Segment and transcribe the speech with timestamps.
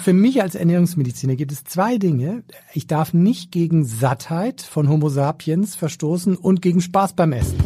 [0.00, 2.42] für mich als Ernährungsmediziner gibt es zwei Dinge.
[2.72, 7.58] Ich darf nicht gegen Sattheit von Homo sapiens verstoßen und gegen Spaß beim Essen.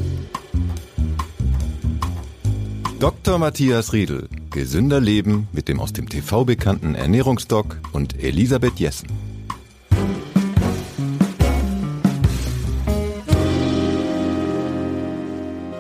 [2.99, 3.39] Dr.
[3.39, 4.29] Matthias Riedel.
[4.51, 9.09] Gesünder Leben mit dem aus dem TV bekannten Ernährungsdoc und Elisabeth Jessen.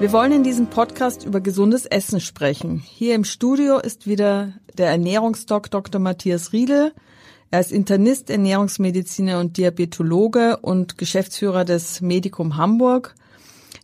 [0.00, 2.80] Wir wollen in diesem Podcast über gesundes Essen sprechen.
[2.80, 6.00] Hier im Studio ist wieder der Ernährungsdoc Dr.
[6.00, 6.92] Matthias Riedel.
[7.52, 13.14] Er ist Internist, Ernährungsmediziner und Diabetologe und Geschäftsführer des Medikum Hamburg.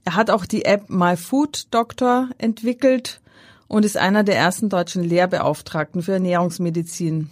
[0.05, 3.21] Er hat auch die App My Food Doctor entwickelt
[3.69, 7.31] und ist einer der ersten deutschen Lehrbeauftragten für Ernährungsmedizin.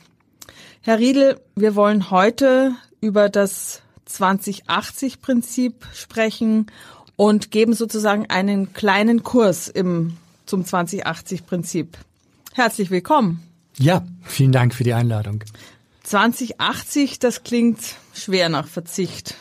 [0.83, 6.67] Herr Riedel, wir wollen heute über das 2080-Prinzip sprechen
[7.19, 11.99] und geben sozusagen einen kleinen Kurs im, zum 2080-Prinzip.
[12.55, 13.43] Herzlich willkommen.
[13.77, 15.43] Ja, vielen Dank für die Einladung.
[16.05, 17.81] 2080, das klingt
[18.15, 19.35] schwer nach Verzicht.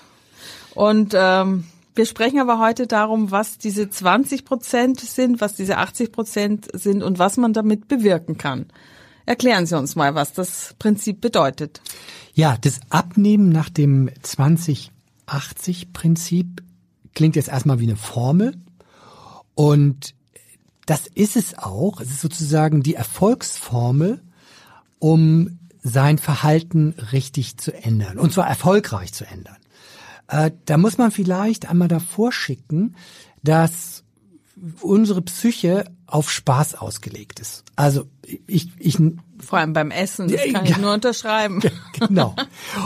[0.73, 6.11] Und ähm, wir sprechen aber heute darum, was diese 20 Prozent sind, was diese 80
[6.11, 8.65] Prozent sind und was man damit bewirken kann.
[9.27, 11.79] Erklären Sie uns mal, was das Prinzip bedeutet.
[12.33, 16.63] Ja, das Abnehmen nach dem 2080-Prinzip
[17.17, 18.55] klingt jetzt erstmal wie eine Formel.
[19.55, 20.13] Und
[20.85, 21.99] das ist es auch.
[21.99, 24.21] Es ist sozusagen die Erfolgsformel,
[24.99, 28.19] um sein Verhalten richtig zu ändern.
[28.19, 29.57] Und zwar erfolgreich zu ändern.
[30.27, 32.95] Äh, da muss man vielleicht einmal davor schicken,
[33.41, 34.03] dass
[34.81, 37.63] unsere Psyche auf Spaß ausgelegt ist.
[37.75, 38.07] Also
[38.45, 38.99] ich, ich
[39.39, 41.61] vor allem beim Essen, das kann ja, ich nur unterschreiben.
[41.99, 42.35] Genau.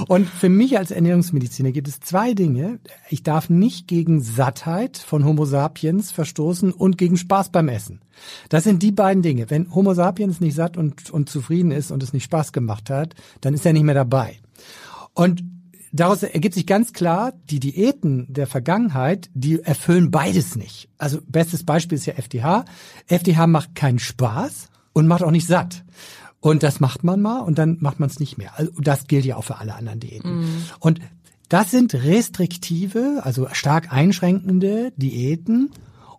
[0.07, 2.79] Und für mich als Ernährungsmediziner gibt es zwei Dinge.
[3.09, 7.99] Ich darf nicht gegen Sattheit von Homo sapiens verstoßen und gegen Spaß beim Essen.
[8.47, 9.49] Das sind die beiden Dinge.
[9.49, 13.15] Wenn Homo sapiens nicht satt und, und zufrieden ist und es nicht Spaß gemacht hat,
[13.41, 14.39] dann ist er nicht mehr dabei.
[15.13, 15.43] Und
[15.91, 20.89] daraus ergibt sich ganz klar, die Diäten der Vergangenheit, die erfüllen beides nicht.
[20.97, 22.65] Also bestes Beispiel ist ja FDH.
[23.07, 25.83] FDH macht keinen Spaß und macht auch nicht satt.
[26.41, 28.57] Und das macht man mal und dann macht man es nicht mehr.
[28.57, 30.41] Also das gilt ja auch für alle anderen Diäten.
[30.41, 30.63] Mm.
[30.79, 30.99] Und
[31.49, 35.69] das sind restriktive, also stark einschränkende Diäten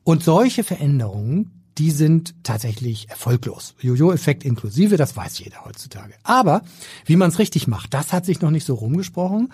[0.05, 3.75] und solche Veränderungen, die sind tatsächlich erfolglos.
[3.81, 6.15] Jojo-Effekt inklusive, das weiß jeder heutzutage.
[6.22, 6.62] Aber
[7.06, 9.53] wie man es richtig macht, das hat sich noch nicht so rumgesprochen.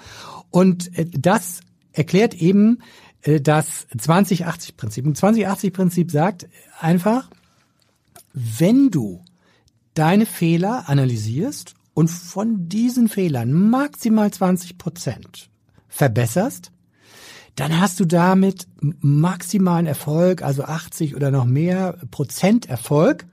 [0.51, 1.61] Und äh, das
[1.93, 2.83] erklärt eben
[3.23, 5.07] äh, das 2080-Prinzip.
[5.07, 6.49] Und 2080-Prinzip sagt
[6.81, 7.31] einfach,
[8.35, 9.23] wenn du
[9.99, 15.51] deine Fehler analysierst und von diesen Fehlern maximal 20 Prozent
[15.89, 16.71] verbesserst,
[17.57, 23.27] dann hast du damit maximalen Erfolg, also 80 oder noch mehr Prozent Erfolg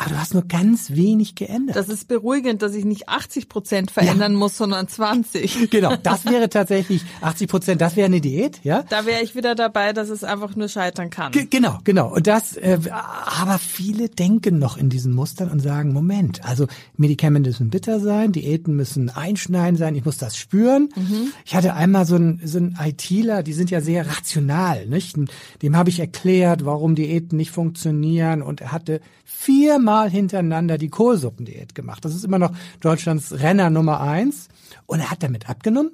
[0.00, 1.76] aber du hast nur ganz wenig geändert.
[1.76, 4.38] Das ist beruhigend, dass ich nicht 80 Prozent verändern ja.
[4.38, 5.58] muss, sondern 20.
[5.70, 8.82] Genau, das wäre tatsächlich 80 Prozent, das wäre eine Diät, ja.
[8.88, 11.32] Da wäre ich wieder dabei, dass es einfach nur scheitern kann.
[11.32, 12.14] G genau, genau.
[12.14, 17.50] Und das, äh, aber viele denken noch in diesen Mustern und sagen, Moment, also Medikamente
[17.50, 20.88] müssen bitter sein, Diäten müssen einschneiden sein, ich muss das spüren.
[20.96, 21.32] Mhm.
[21.44, 25.16] Ich hatte einmal so einen so ein ITler, die sind ja sehr rational, nicht?
[25.60, 31.74] Dem habe ich erklärt, warum Diäten nicht funktionieren und er hatte viermal hintereinander die Kohlsuppendiät
[31.74, 32.04] gemacht.
[32.04, 34.48] Das ist immer noch Deutschlands Renner Nummer eins.
[34.86, 35.92] Und er hat damit abgenommen.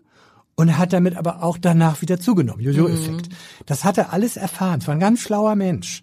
[0.54, 2.62] Und er hat damit aber auch danach wieder zugenommen.
[2.62, 3.28] Jojo-Effekt.
[3.28, 3.34] Mhm.
[3.66, 4.80] Das hat er alles erfahren.
[4.80, 6.02] Es war ein ganz schlauer Mensch.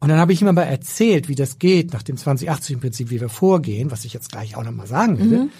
[0.00, 3.28] Und dann habe ich ihm aber erzählt, wie das geht, nach dem 2080-Prinzip, wie wir
[3.28, 5.44] vorgehen, was ich jetzt gleich auch nochmal sagen werde.
[5.44, 5.50] Mhm.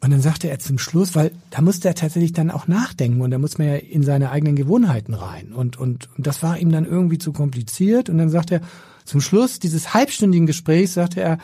[0.00, 3.30] Und dann sagte er zum Schluss, weil da musste er tatsächlich dann auch nachdenken und
[3.30, 5.52] da muss man ja in seine eigenen Gewohnheiten rein.
[5.52, 8.10] Und, und, und das war ihm dann irgendwie zu kompliziert.
[8.10, 8.60] Und dann sagte er,
[9.04, 11.38] zum Schluss dieses halbstündigen Gesprächs sagte er,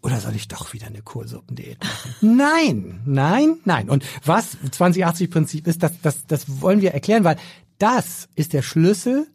[0.00, 2.14] oder soll ich doch wieder eine Kohlsuppendiät machen?
[2.36, 3.90] nein, nein, nein.
[3.90, 7.36] Und was 2080-Prinzip ist, das, das, das wollen wir erklären, weil
[7.78, 9.26] das ist der Schlüssel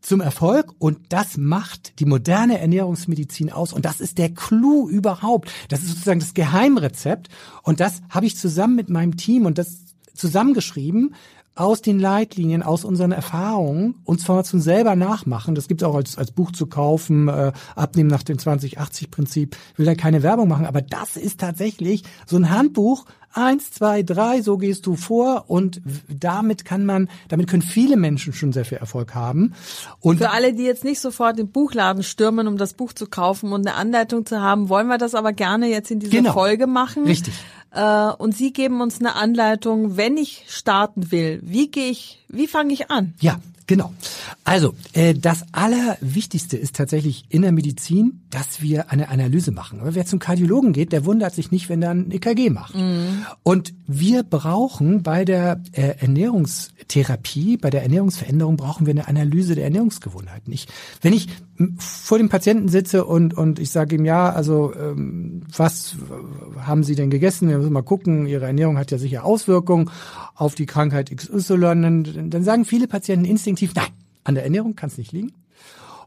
[0.00, 5.50] zum Erfolg und das macht die moderne Ernährungsmedizin aus und das ist der Clou überhaupt.
[5.68, 7.28] Das ist sozusagen das Geheimrezept
[7.62, 11.14] und das habe ich zusammen mit meinem Team und das zusammengeschrieben
[11.60, 15.54] aus den Leitlinien, aus unseren Erfahrungen uns Formation selber nachmachen.
[15.54, 19.56] Das gibt es auch als, als Buch zu kaufen, äh, abnehmen nach dem 2080-Prinzip.
[19.76, 23.04] will da keine Werbung machen, aber das ist tatsächlich so ein Handbuch.
[23.32, 28.32] Eins, zwei, drei, so gehst du vor und damit kann man, damit können viele Menschen
[28.32, 29.54] schon sehr viel Erfolg haben.
[30.00, 33.52] Und für alle, die jetzt nicht sofort den Buchladen stürmen, um das Buch zu kaufen
[33.52, 36.32] und eine Anleitung zu haben, wollen wir das aber gerne jetzt in dieser genau.
[36.32, 37.04] Folge machen.
[37.04, 37.34] Richtig.
[37.72, 41.40] Äh, und Sie geben uns eine Anleitung, wenn ich starten will.
[41.42, 43.14] Wie gehe ich, wie fange ich an?
[43.20, 43.38] Ja,
[43.70, 43.94] Genau.
[44.42, 49.78] Also, äh, das Allerwichtigste ist tatsächlich in der Medizin, dass wir eine Analyse machen.
[49.78, 52.74] Aber wer zum Kardiologen geht, der wundert sich nicht, wenn er ein EKG macht.
[52.74, 53.24] Mhm.
[53.44, 59.62] Und wir brauchen bei der äh, Ernährungstherapie, bei der Ernährungsveränderung brauchen wir eine Analyse der
[59.66, 60.52] Ernährungsgewohnheiten.
[60.52, 60.66] Ich,
[61.00, 61.28] wenn ich
[61.78, 65.96] vor dem Patienten sitze und, und ich sage ihm, ja, also ähm, was
[66.58, 67.48] haben Sie denn gegessen?
[67.48, 69.90] Wir müssen mal gucken, Ihre Ernährung hat ja sicher Auswirkungen
[70.34, 71.58] auf die Krankheit XY.
[71.58, 73.88] Dann, dann sagen viele Patienten instinktiv, nein,
[74.24, 75.32] an der Ernährung kann es nicht liegen.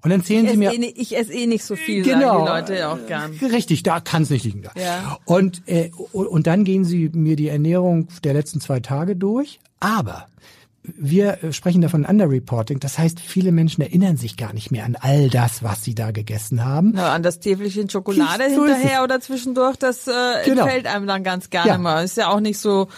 [0.03, 0.73] Und dann zählen sie mir.
[0.73, 3.31] Eh ich esse eh nicht so viel, genau, sagen die Leute auch gern.
[3.31, 4.63] Richtig, da kann es nicht liegen.
[4.63, 4.71] Da.
[4.75, 5.17] Ja.
[5.23, 9.59] Und, äh, und dann gehen sie mir die Ernährung der letzten zwei Tage durch.
[9.79, 10.27] Aber
[10.83, 12.81] wir sprechen davon Underreporting.
[12.81, 16.11] Das heißt, viele Menschen erinnern sich gar nicht mehr an all das, was sie da
[16.11, 16.91] gegessen haben.
[16.95, 20.11] Na, an das Täfelchen Schokolade so hinterher oder zwischendurch, das äh,
[20.44, 20.63] genau.
[20.63, 21.77] entfällt einem dann ganz gerne ja.
[21.77, 22.03] mal.
[22.03, 22.89] Ist ja auch nicht so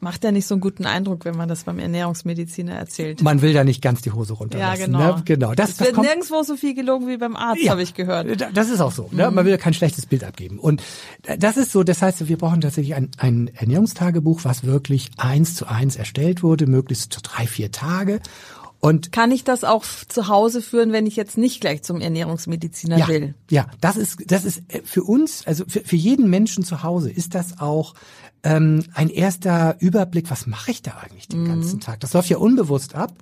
[0.00, 3.22] Macht ja nicht so einen guten Eindruck, wenn man das beim Ernährungsmediziner erzählt.
[3.22, 4.80] Man will da nicht ganz die Hose runterlassen.
[4.80, 5.16] Ja, genau.
[5.16, 5.22] Ne?
[5.24, 5.54] genau.
[5.54, 7.94] Das, es das wird kommt, nirgendwo so viel gelogen wie beim Arzt, ja, habe ich
[7.94, 8.46] gehört.
[8.54, 9.08] Das ist auch so.
[9.12, 9.30] Ne?
[9.30, 10.58] Man will ja kein schlechtes Bild abgeben.
[10.58, 10.82] Und
[11.38, 15.66] das ist so, das heißt, wir brauchen tatsächlich ein, ein Ernährungstagebuch, was wirklich eins zu
[15.66, 18.20] eins erstellt wurde, möglichst zu drei, vier Tage.
[18.80, 22.98] Und kann ich das auch zu Hause führen, wenn ich jetzt nicht gleich zum Ernährungsmediziner
[22.98, 23.34] ja, will?
[23.50, 27.10] Ja, das ist das ist äh, für uns, also für, für jeden Menschen zu Hause
[27.10, 27.94] ist das auch
[28.42, 31.80] ähm, ein erster Überblick, was mache ich da eigentlich den ganzen mhm.
[31.80, 32.00] Tag?
[32.00, 33.12] Das läuft ja unbewusst ab.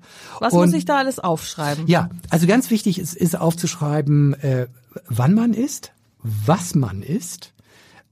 [0.40, 1.87] Was Und, muss ich da alles aufschreiben?
[1.87, 4.66] Ja, also ganz wichtig ist, ist aufzuschreiben, äh,
[5.08, 7.55] wann man isst, was man isst,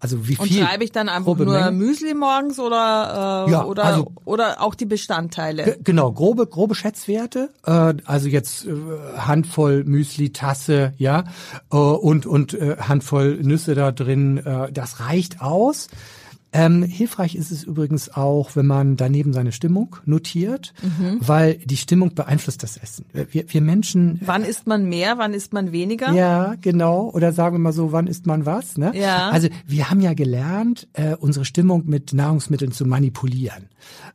[0.02, 0.40] also wie viel?
[0.40, 1.70] Und schreibe ich dann einfach nur Menge?
[1.70, 5.78] Müsli morgens oder äh, ja, oder also, oder auch die Bestandteile?
[5.84, 7.50] Genau, grobe grobe Schätzwerte.
[7.64, 8.72] Äh, also jetzt äh,
[9.16, 11.22] Handvoll Müsli Tasse, ja,
[11.70, 14.38] äh, und und äh, Handvoll Nüsse da drin.
[14.38, 15.87] Äh, das reicht aus.
[16.52, 21.16] Ähm, hilfreich ist es übrigens auch, wenn man daneben seine Stimmung notiert, mhm.
[21.20, 23.06] weil die Stimmung beeinflusst das Essen.
[23.31, 24.20] Wir, wir Menschen.
[24.22, 26.12] Wann isst man mehr, wann isst man weniger?
[26.12, 27.10] Ja, genau.
[27.10, 28.76] Oder sagen wir mal so, wann isst man was?
[28.76, 28.93] Ne?
[28.94, 29.31] Ja.
[29.31, 33.70] Also wir haben ja gelernt, äh, unsere Stimmung mit Nahrungsmitteln zu manipulieren.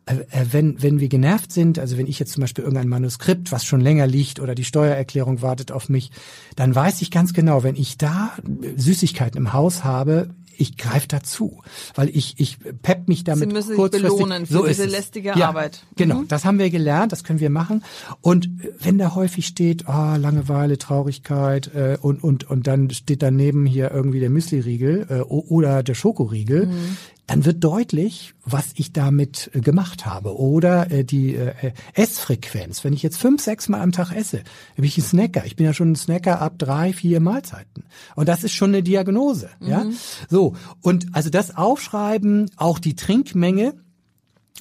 [0.05, 3.51] Äh, äh, wenn, wenn wir genervt sind, also wenn ich jetzt zum Beispiel irgendein Manuskript,
[3.51, 6.11] was schon länger liegt oder die Steuererklärung wartet auf mich,
[6.55, 8.31] dann weiß ich ganz genau, wenn ich da
[8.75, 11.61] Süßigkeiten im Haus habe, ich greife dazu,
[11.95, 15.49] weil ich ich pepp mich damit Sie müssen sich belohnen für so diese lästige ja,
[15.49, 15.83] Arbeit.
[15.95, 16.27] Genau, mhm.
[16.27, 17.83] das haben wir gelernt, das können wir machen.
[18.21, 18.49] Und
[18.79, 23.91] wenn da häufig steht, oh, Langeweile, Traurigkeit äh, und und und dann steht daneben hier
[23.91, 26.97] irgendwie der Müsli-Riegel äh, oder der Schokoriegel, mhm
[27.27, 30.37] dann wird deutlich, was ich damit äh, gemacht habe.
[30.39, 32.83] Oder äh, die äh, Essfrequenz.
[32.83, 34.43] Wenn ich jetzt fünf, sechs Mal am Tag esse,
[34.75, 35.45] bin ich ein Snacker.
[35.45, 37.83] Ich bin ja schon ein Snacker ab drei, vier Mahlzeiten.
[38.15, 39.49] Und das ist schon eine Diagnose.
[39.59, 39.67] Mhm.
[39.67, 39.85] Ja,
[40.29, 43.75] so und also das Aufschreiben, auch die Trinkmenge.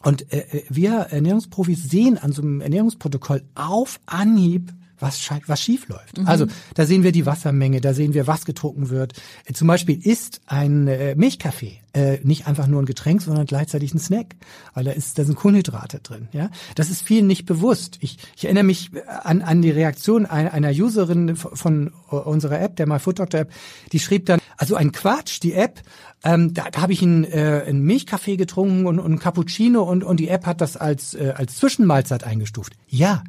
[0.02, 5.88] Und äh, äh wir Ernährungsprofis sehen an so einem Ernährungsprotokoll auf Anhieb, was, was schief
[5.88, 6.18] läuft.
[6.18, 6.26] Mhm.
[6.26, 9.14] Also da sehen wir die Wassermenge, da sehen wir, was getrunken wird.
[9.44, 13.94] Äh, zum Beispiel ist ein äh, Milchkaffee äh, nicht einfach nur ein Getränk, sondern gleichzeitig
[13.94, 14.36] ein Snack,
[14.74, 16.28] weil da ist da sind Kohlenhydrate drin.
[16.32, 17.96] Ja, das ist vielen nicht bewusst.
[18.00, 18.90] Ich, ich erinnere mich
[19.22, 23.52] an, an die Reaktion einer, einer Userin von unserer App, der MyFoodDoctor App,
[23.92, 25.80] die schrieb dann, also ein Quatsch, die App.
[26.22, 30.04] Ähm, da da habe ich einen, äh, einen Milchkaffee getrunken und, und einen Cappuccino und,
[30.04, 32.74] und die App hat das als, äh, als Zwischenmahlzeit eingestuft.
[32.88, 33.24] Ja,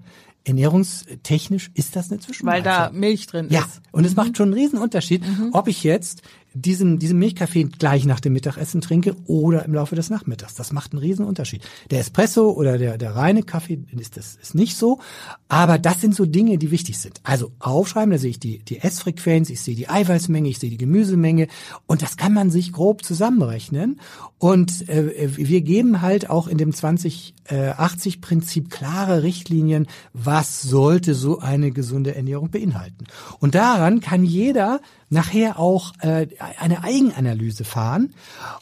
[0.48, 2.66] ernährungstechnisch ist das eine Zwischenmahlzeit.
[2.66, 3.54] Weil da Milch drin ist.
[3.54, 4.16] Ja, und es mhm.
[4.18, 5.50] macht schon einen riesen Unterschied, mhm.
[5.52, 6.22] ob ich jetzt
[6.62, 10.56] diesen, diesen Milchkaffee gleich nach dem Mittagessen trinke oder im Laufe des Nachmittags.
[10.56, 11.62] Das macht einen riesen Unterschied.
[11.92, 15.00] Der Espresso oder der, der reine Kaffee ist das ist nicht so.
[15.48, 17.22] Aber das sind so Dinge, die wichtig sind.
[17.24, 20.78] Also aufschreiben, da sehe ich die, die Essfrequenz, ich sehe die Eiweißmenge, ich sehe die
[20.78, 21.48] Gemüsemenge
[21.86, 24.00] und das kann man sich grob zusammenrechnen.
[24.40, 31.72] Und äh, wir geben halt auch in dem 2080-Prinzip klare Richtlinien, was sollte so eine
[31.72, 33.06] gesunde Ernährung beinhalten.
[33.40, 36.28] Und daran kann jeder nachher auch äh,
[36.60, 38.14] eine Eigenanalyse fahren.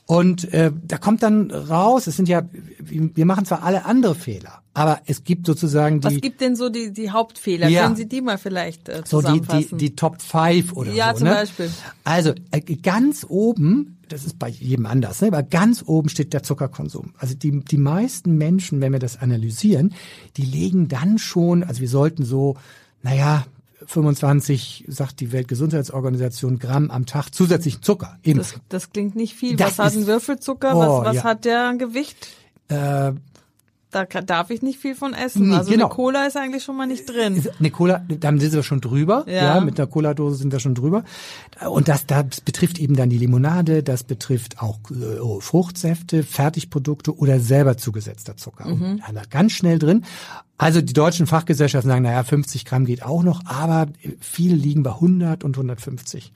[0.05, 2.43] Und äh, da kommt dann raus, es sind ja,
[2.79, 6.05] wir machen zwar alle andere Fehler, aber es gibt sozusagen die.
[6.07, 7.67] Was gibt denn so die, die Hauptfehler?
[7.67, 9.61] Ja, Können Sie die mal vielleicht äh, zusammenfassen?
[9.69, 10.99] So die, die, die Top 5 oder ja, so.
[10.99, 11.33] Ja, zum ne?
[11.33, 11.71] Beispiel.
[12.03, 15.29] Also äh, ganz oben, das ist bei jedem anders, ne?
[15.29, 17.13] aber ganz oben steht der Zuckerkonsum.
[17.17, 19.95] Also die, die meisten Menschen, wenn wir das analysieren,
[20.37, 22.55] die legen dann schon, also wir sollten so,
[23.01, 23.45] naja,
[23.87, 28.17] 25, sagt die Weltgesundheitsorganisation, Gramm am Tag zusätzlichen Zucker.
[28.23, 28.39] Eben.
[28.39, 29.55] Das, das klingt nicht viel.
[29.55, 30.75] Das was hat ein Würfelzucker?
[30.75, 31.23] Oh, was was ja.
[31.23, 32.27] hat der an Gewicht?
[32.67, 33.13] Äh,
[33.95, 35.49] da darf ich nicht viel von essen.
[35.49, 35.85] Nee, also genau.
[35.85, 37.41] eine Cola ist eigentlich schon mal nicht drin.
[37.59, 39.23] Eine Cola, dann sind wir schon drüber.
[39.25, 39.55] Ja.
[39.55, 41.05] ja mit einer Cola-Dose sind wir schon drüber.
[41.65, 47.39] Und das, das betrifft eben dann die Limonade, das betrifft auch äh, Fruchtsäfte, Fertigprodukte oder
[47.39, 48.67] selber zugesetzter Zucker.
[48.67, 49.01] Mhm.
[49.07, 50.03] Und ganz schnell drin.
[50.57, 53.87] Also die deutschen Fachgesellschaften sagen, naja, 50 Gramm geht auch noch, aber
[54.21, 56.31] viele liegen bei 100 und 150.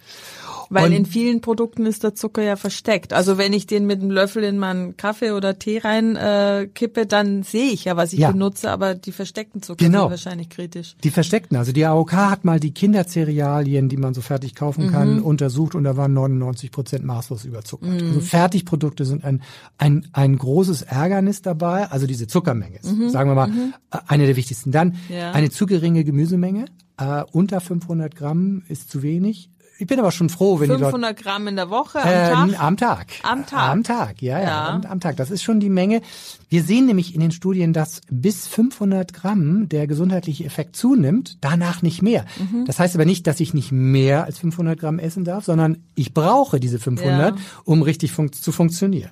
[0.71, 3.11] Weil Und- in vielen Produkten ist der Zucker ja versteckt.
[3.13, 7.05] Also wenn ich den mit einem Löffel in meinen Kaffee oder Tee rein äh, kippe,
[7.07, 8.31] dann sehe ich ja, was ich Ja.
[8.31, 10.01] benutze, aber die versteckten Zucker Genau.
[10.03, 10.95] sind wahrscheinlich kritisch.
[11.03, 15.21] Die versteckten, also die AOK hat mal die Kindercerealien, die man so fertig kaufen kann,
[15.21, 18.01] untersucht und da waren 99 Prozent maßlos überzuckert.
[18.03, 19.41] Also Fertigprodukte sind ein,
[19.77, 23.49] ein, ein großes Ärgernis dabei, also diese Zuckermenge ist, sagen wir mal,
[23.91, 24.71] äh, eine der wichtigsten.
[24.71, 25.31] Dann Ja.
[25.31, 26.65] eine zu geringe Gemüsemenge,
[26.97, 29.49] äh, unter 500 Gramm ist zu wenig.
[29.81, 30.83] Ich bin aber schon froh, wenn die Leute...
[30.87, 32.61] 500 Gramm in der Woche am Ähm, Tag.
[32.61, 33.07] Am Tag.
[33.23, 33.69] Am Tag.
[33.69, 34.67] Am Tag, ja, ja, Ja.
[34.75, 35.15] Am, am Tag.
[35.15, 36.01] Das ist schon die Menge.
[36.49, 41.81] Wir sehen nämlich in den Studien, dass bis 500 Gramm der gesundheitliche Effekt zunimmt, danach
[41.81, 42.25] nicht mehr.
[42.37, 42.65] Mhm.
[42.65, 46.13] Das heißt aber nicht, dass ich nicht mehr als 500 Gramm essen darf, sondern ich
[46.13, 47.41] brauche diese 500, Ja.
[47.63, 49.11] um richtig fun zu funktionieren.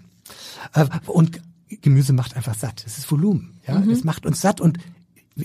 [0.73, 1.39] Äh, Und
[1.81, 2.83] Gemüse macht einfach satt.
[2.85, 3.59] Es ist Volumen.
[3.67, 3.89] Ja, Mhm.
[3.91, 4.77] es macht uns satt und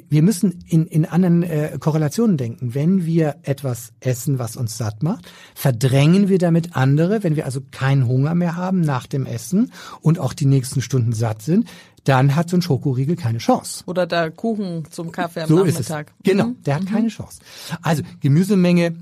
[0.09, 2.75] wir müssen in, in anderen äh, Korrelationen denken.
[2.75, 7.23] Wenn wir etwas essen, was uns satt macht, verdrängen wir damit andere.
[7.23, 11.13] Wenn wir also keinen Hunger mehr haben nach dem Essen und auch die nächsten Stunden
[11.13, 11.69] satt sind,
[12.05, 13.85] dann hat so ein Schokoriegel keine Chance.
[13.87, 15.89] Oder der Kuchen zum Kaffee am So ist es.
[15.91, 16.15] Nachmittag.
[16.23, 16.63] Genau, Mhm.
[16.65, 17.41] der hat keine Chance.
[17.83, 18.95] Also Gemüsemenge.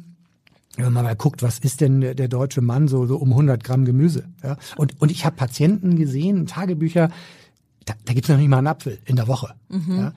[0.76, 3.84] Wenn man mal guckt, was ist denn der deutsche Mann so, so um 100 Gramm
[3.84, 4.24] Gemüse?
[4.42, 4.56] Ja?
[4.76, 7.10] Und, und ich habe Patienten gesehen, Tagebücher,
[7.86, 9.54] da, da gibt's noch nicht mal einen Apfel in der Woche.
[9.68, 10.12] Ja?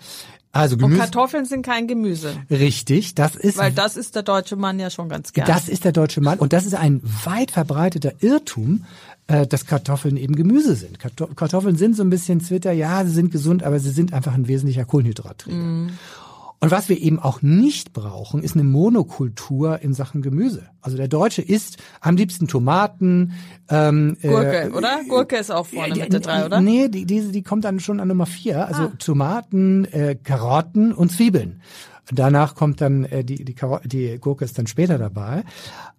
[0.51, 0.99] Also Und Gemüse.
[1.01, 2.35] Kartoffeln sind kein Gemüse.
[2.51, 5.47] Richtig, das ist Weil das ist der deutsche Mann ja schon ganz gern.
[5.47, 8.85] das ist der deutsche Mann und das ist ein weit verbreiteter Irrtum,
[9.25, 10.99] äh, dass Kartoffeln eben Gemüse sind.
[10.99, 14.35] Karto Kartoffeln sind so ein bisschen Zwitter, ja, sie sind gesund, aber sie sind einfach
[14.35, 15.57] ein wesentlicher Kohlenhydratträger.
[16.63, 20.63] Und was wir eben auch nicht brauchen, ist eine Monokultur in Sachen Gemüse.
[20.79, 23.33] Also der Deutsche isst am liebsten Tomaten,
[23.67, 25.01] ähm, Gurke, äh, oder?
[25.09, 26.61] Gurke ist auch vorne die- mit der drei, oder?
[26.61, 28.65] Nee, die, die, die kommt dann schon an Nummer vier.
[28.65, 28.91] Also Ah.
[28.97, 31.61] Tomaten, äh, Karotten und Zwiebeln.
[32.13, 35.43] Danach kommt dann äh, die, die, Karo die Gurke ist dann später dabei.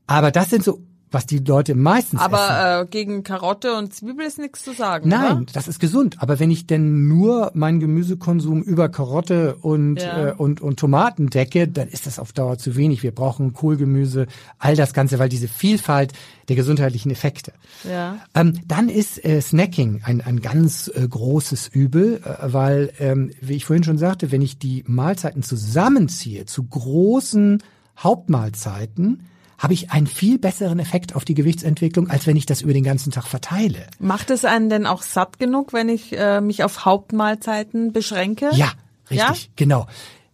[0.07, 0.81] Aber das sind so,
[1.15, 2.35] was die Leute meistens essen.
[2.35, 5.53] Aber äh, gegen Karotte und Zwiebel ist nichts zu sagen, Nein, oder?
[5.53, 6.17] das ist gesund.
[6.19, 10.29] Aber wenn ich denn nur meinen Gemüsekonsum über Karotte und, Ja.
[10.29, 13.03] äh, und, und Tomaten decke, dann ist das auf Dauer zu wenig.
[13.03, 14.27] Wir brauchen Kohlgemüse,
[14.59, 16.13] all das Ganze, weil diese Vielfalt
[16.49, 17.53] der gesundheitlichen Effekte.
[17.89, 18.19] Ja.
[18.35, 23.55] Ähm, dann ist äh, Snacking ein, ein ganz äh, großes Übel, äh, weil, ähm, wie
[23.55, 27.63] ich vorhin schon sagte, wenn ich die Mahlzeiten zusammenziehe zu großen
[27.99, 29.27] Hauptmahlzeiten,
[29.65, 32.85] habe ich einen viel besseren Effekt auf die Gewichtsentwicklung, als wenn ich das über den
[32.85, 33.87] ganzen Tag verteile.
[33.99, 38.51] Macht es einen denn auch satt genug, wenn ich äh, mich auf Hauptmahlzeiten beschränke?
[38.53, 38.73] Ja,
[39.11, 39.87] richtig, genau.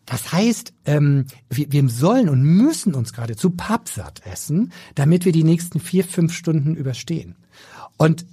[0.04, 5.44] Das heißt, ähm, wir, wir sollen und müssen uns geradezu pappsatt essen, damit wir die
[5.44, 7.36] nächsten vier, fünf Stunden überstehen.
[7.96, 8.26] Und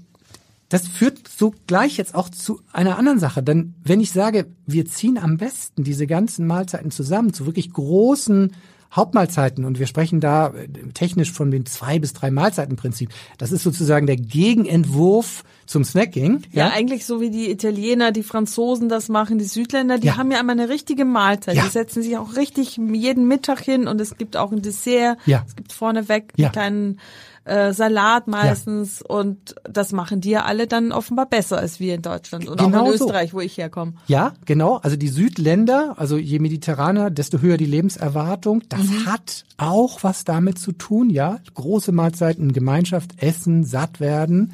[0.69, 3.43] das führt so gleich jetzt auch zu einer anderen Sache.
[3.43, 8.53] Denn wenn ich sage, wir ziehen am besten diese ganzen Mahlzeiten zusammen zu wirklich großen
[8.93, 13.09] Hauptmahlzeiten und wir sprechen da äh, technisch von den zwei bis drei Mahlzeitenprinzip.
[13.37, 16.41] Das ist sozusagen der Gegenentwurf zum Snacking.
[16.51, 20.17] Ja, eigentlich so wie die Italiener, die Franzosen das machen, die Südländer, die Ja.
[20.17, 21.55] haben ja immer eine richtige Mahlzeit.
[21.55, 21.63] Ja.
[21.65, 25.17] Die setzen sich auch richtig jeden Mittag hin und es gibt auch ein Dessert.
[25.25, 25.43] Ja.
[25.45, 26.47] Es gibt vorneweg Ja.
[26.47, 26.99] einen kleinen
[27.43, 32.01] äh, Salat meistens und das machen die ja alle dann offenbar besser als wir in
[32.01, 33.05] Deutschland und Genau auch in so.
[33.05, 33.93] Österreich, wo ich herkomme.
[34.07, 34.77] Ja, genau.
[34.83, 38.63] Also die Südländer, also je mediterraner, desto höher die Lebenserwartung.
[38.67, 39.05] Das Mhm.
[39.05, 41.39] hat auch was damit zu tun, ja.
[41.53, 44.51] Große Mahlzeiten, Gemeinschaft, essen, satt werden.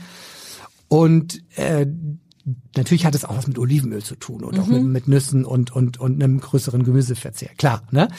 [0.94, 1.88] Und äh,
[2.76, 5.76] natürlich hat es auch was mit Olivenöl zu tun und auch mit, mit Nüssen und,
[5.76, 7.50] und, und einem größeren Gemüseverzehr.
[7.58, 8.10] Klar, ne?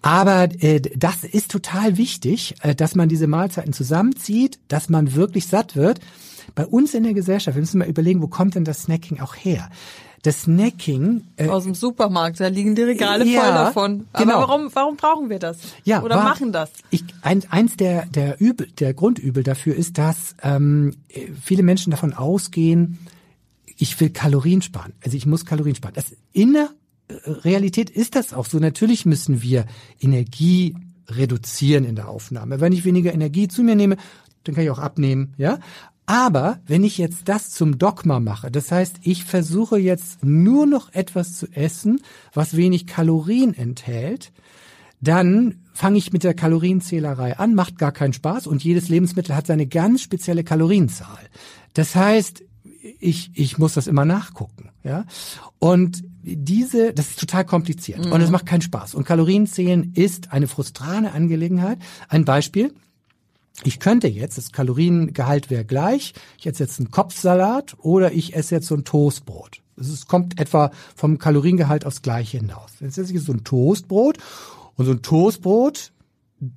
[0.00, 5.48] Aber äh, das ist total wichtig, äh, dass man diese Mahlzeiten zusammenzieht, dass man wirklich
[5.48, 6.00] satt wird.
[6.54, 9.36] Bei uns in der Gesellschaft, wir müssen mal überlegen, wo kommt denn das Snacking auch
[9.36, 9.68] her?
[10.24, 14.06] Das Snacking äh, Aus dem Supermarkt, da liegen die Regale Ja, voll davon.
[14.12, 14.38] Aber genau.
[14.40, 15.58] warum, warum brauchen wir das?
[15.84, 16.70] Ja, Oder war- machen das?
[16.90, 20.94] Ich, ein, eins der, der Übel, der Grundübel dafür ist, dass ähm,
[21.42, 22.98] viele Menschen davon ausgehen,
[23.76, 24.94] ich will Kalorien sparen.
[25.04, 25.94] Also ich muss Kalorien sparen.
[25.94, 26.70] Das in der
[27.08, 28.58] äh, Realität ist das auch so.
[28.58, 29.66] Natürlich müssen wir
[30.00, 30.74] Energie
[31.08, 32.60] reduzieren in der Aufnahme.
[32.60, 33.98] Wenn ich weniger Energie zu mir nehme,
[34.44, 35.58] dann kann ich auch abnehmen, ja.
[36.06, 40.92] Aber wenn ich jetzt das zum Dogma mache, das heißt, ich versuche jetzt nur noch
[40.92, 42.00] etwas zu essen,
[42.34, 44.32] was wenig Kalorien enthält,
[45.00, 49.46] dann fange ich mit der Kalorienzählerei an, macht gar keinen Spaß und jedes Lebensmittel hat
[49.46, 51.28] seine ganz spezielle Kalorienzahl.
[51.72, 52.44] Das heißt,
[53.00, 55.06] ich, ich muss das immer nachgucken, ja.
[55.58, 58.94] Und diese, das ist total kompliziert und es macht keinen Spaß.
[58.94, 61.78] Und Kalorienzählen ist eine frustrane Angelegenheit.
[62.08, 62.74] Ein Beispiel.
[63.62, 68.56] Ich könnte jetzt, das Kaloriengehalt wäre gleich, ich esse jetzt einen Kopfsalat oder ich esse
[68.56, 69.62] jetzt so ein Toastbrot.
[69.76, 72.72] Es kommt etwa vom Kaloriengehalt aufs Gleiche hinaus.
[72.80, 74.18] Jetzt esse ich so ein Toastbrot
[74.76, 75.92] und so ein Toastbrot,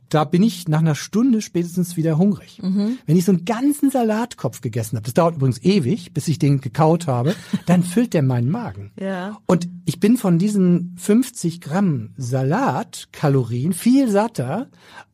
[0.09, 2.59] da bin ich nach einer Stunde spätestens wieder hungrig.
[2.61, 2.97] Mhm.
[3.05, 6.61] Wenn ich so einen ganzen Salatkopf gegessen habe, das dauert übrigens ewig, bis ich den
[6.61, 7.35] gekaut habe,
[7.65, 8.91] dann füllt der meinen Magen.
[8.99, 9.37] Ja.
[9.45, 14.67] Und ich bin von diesen 50 Gramm Salatkalorien viel satter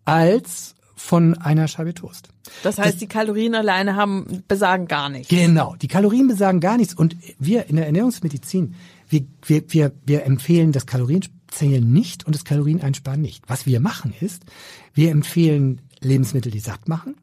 [0.06, 2.30] als von einer Scheibe Toast.
[2.64, 5.28] Das heißt, das, die Kalorien alleine haben, besagen gar nichts.
[5.28, 6.94] Genau, die Kalorien besagen gar nichts.
[6.94, 8.76] Und wir in der Ernährungsmedizin,
[9.10, 13.44] wir, wir, wir, wir empfehlen das Kalorienzählen nicht und das Kalorieneinsparen nicht.
[13.48, 14.44] Was wir machen ist,
[14.94, 17.18] wir empfehlen Lebensmittel, die satt machen.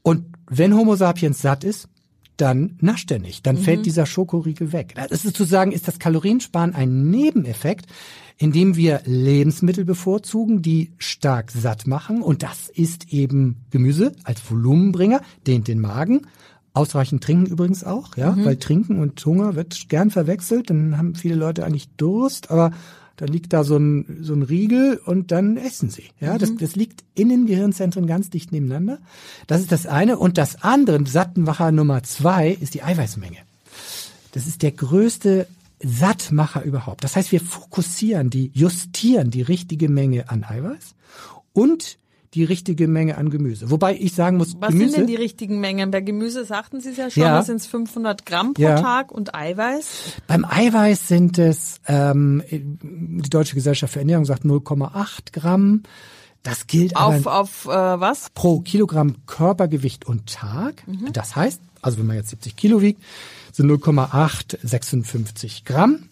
[0.00, 1.90] Und wenn Homo sapiens satt ist,
[2.36, 3.46] dann nascht er nicht.
[3.46, 3.60] Dann mhm.
[3.60, 4.94] fällt dieser Schokoriegel weg.
[5.08, 7.86] Das ist zu sagen, ist das Kaloriensparen ein Nebeneffekt,
[8.38, 12.22] indem wir Lebensmittel bevorzugen, die stark satt machen.
[12.22, 16.26] Und das ist eben Gemüse als Volumenbringer, dehnt den Magen.
[16.74, 18.44] Ausreichend trinken übrigens auch, ja, mhm.
[18.44, 20.68] weil Trinken und Hunger wird gern verwechselt.
[20.68, 22.70] Dann haben viele Leute eigentlich Durst, aber
[23.16, 26.04] dann liegt da so ein, so ein Riegel und dann essen sie.
[26.20, 26.38] Ja, mhm.
[26.38, 28.98] das, das liegt in den Gehirnzentren ganz dicht nebeneinander.
[29.46, 30.18] Das ist das eine.
[30.18, 33.38] Und das andere, Sattenwacher Nummer zwei, ist die Eiweißmenge.
[34.32, 35.46] Das ist der größte
[35.80, 37.04] Sattmacher überhaupt.
[37.04, 40.94] Das heißt, wir fokussieren die, justieren die richtige Menge an Eiweiß
[41.52, 41.98] und
[42.34, 43.70] die richtige Menge an Gemüse.
[43.70, 45.90] Wobei ich sagen muss, was Gemüse, sind denn die richtigen Mengen?
[45.90, 47.36] Bei Gemüse sagten Sie es ja schon, ja.
[47.36, 48.80] das sind 500 Gramm pro ja.
[48.80, 49.86] Tag und Eiweiß.
[50.26, 55.82] Beim Eiweiß sind es, ähm, die Deutsche Gesellschaft für Ernährung sagt 0,8 Gramm.
[56.42, 58.30] Das gilt auf, auf äh, was?
[58.30, 60.86] Pro Kilogramm Körpergewicht und Tag.
[60.86, 61.12] Mhm.
[61.12, 63.02] Das heißt, also wenn man jetzt 70 Kilo wiegt,
[63.52, 66.08] sind 0,856 Gramm.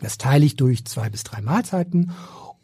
[0.00, 2.12] Das teile ich durch zwei bis drei Mahlzeiten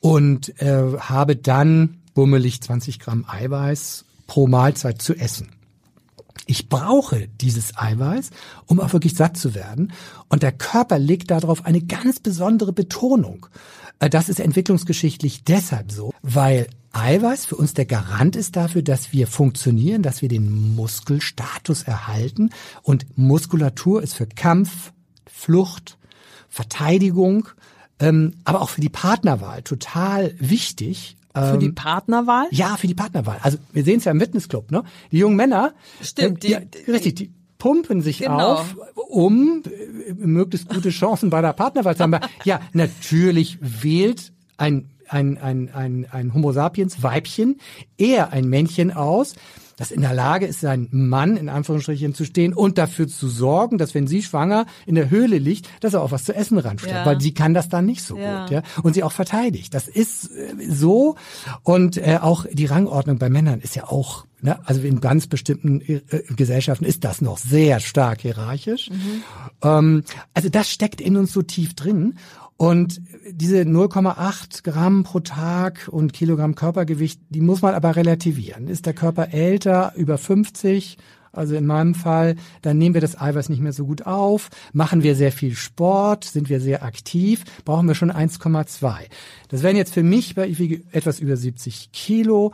[0.00, 5.50] und äh, habe dann bummelig 20 Gramm Eiweiß pro Mahlzeit zu essen.
[6.46, 8.30] Ich brauche dieses Eiweiß,
[8.66, 9.92] um auch wirklich satt zu werden.
[10.28, 13.46] Und der Körper legt darauf eine ganz besondere Betonung.
[14.00, 19.12] Äh, das ist entwicklungsgeschichtlich deshalb so, weil Eiweiß für uns der Garant ist dafür, dass
[19.12, 22.50] wir funktionieren, dass wir den Muskelstatus erhalten.
[22.82, 24.92] Und Muskulatur ist für Kampf,
[25.26, 25.96] Flucht,
[26.48, 27.48] Verteidigung,
[27.98, 31.16] ähm, aber auch für die Partnerwahl total wichtig.
[31.34, 32.46] Für die ähm, Partnerwahl?
[32.50, 33.38] Ja, für die Partnerwahl.
[33.42, 34.84] Also wir sehen es ja im Fitnessclub, ne?
[35.10, 38.54] Die jungen Männer, Stimmt, die, die, richtig, die pumpen sich genau.
[38.54, 42.16] auf, um äh, möglichst gute Chancen bei der Partnerwahl zu haben.
[42.44, 47.60] ja, natürlich wählt ein ein, ein, ein, ein Homo sapiens Weibchen
[47.98, 49.34] eher ein Männchen aus,
[49.76, 53.78] das in der Lage ist, sein Mann in Anführungsstrichen zu stehen und dafür zu sorgen,
[53.78, 56.94] dass wenn sie schwanger in der Höhle liegt, dass er auch was zu essen ranstellt,
[56.94, 57.06] ja.
[57.06, 58.42] weil sie kann das dann nicht so ja.
[58.42, 59.74] gut, ja, und sie auch verteidigt.
[59.74, 61.16] Das ist äh, so
[61.62, 64.58] und äh, auch die Rangordnung bei Männern ist ja auch Ne?
[64.66, 66.00] Also in ganz bestimmten äh,
[66.34, 68.90] Gesellschaften ist das noch sehr stark hierarchisch.
[68.90, 69.22] Mhm.
[69.62, 70.04] Ähm,
[70.34, 72.18] also das steckt in uns so tief drin.
[72.62, 78.68] Und diese 0,8 Gramm pro Tag und Kilogramm Körpergewicht, die muss man aber relativieren.
[78.68, 80.96] Ist der Körper älter, über 50,
[81.32, 84.50] also in meinem Fall, dann nehmen wir das Eiweiß nicht mehr so gut auf.
[84.72, 88.94] Machen wir sehr viel Sport, sind wir sehr aktiv, brauchen wir schon 1,2.
[89.48, 92.52] Das wären jetzt für mich, weil ich wiege etwas über 70 Kilo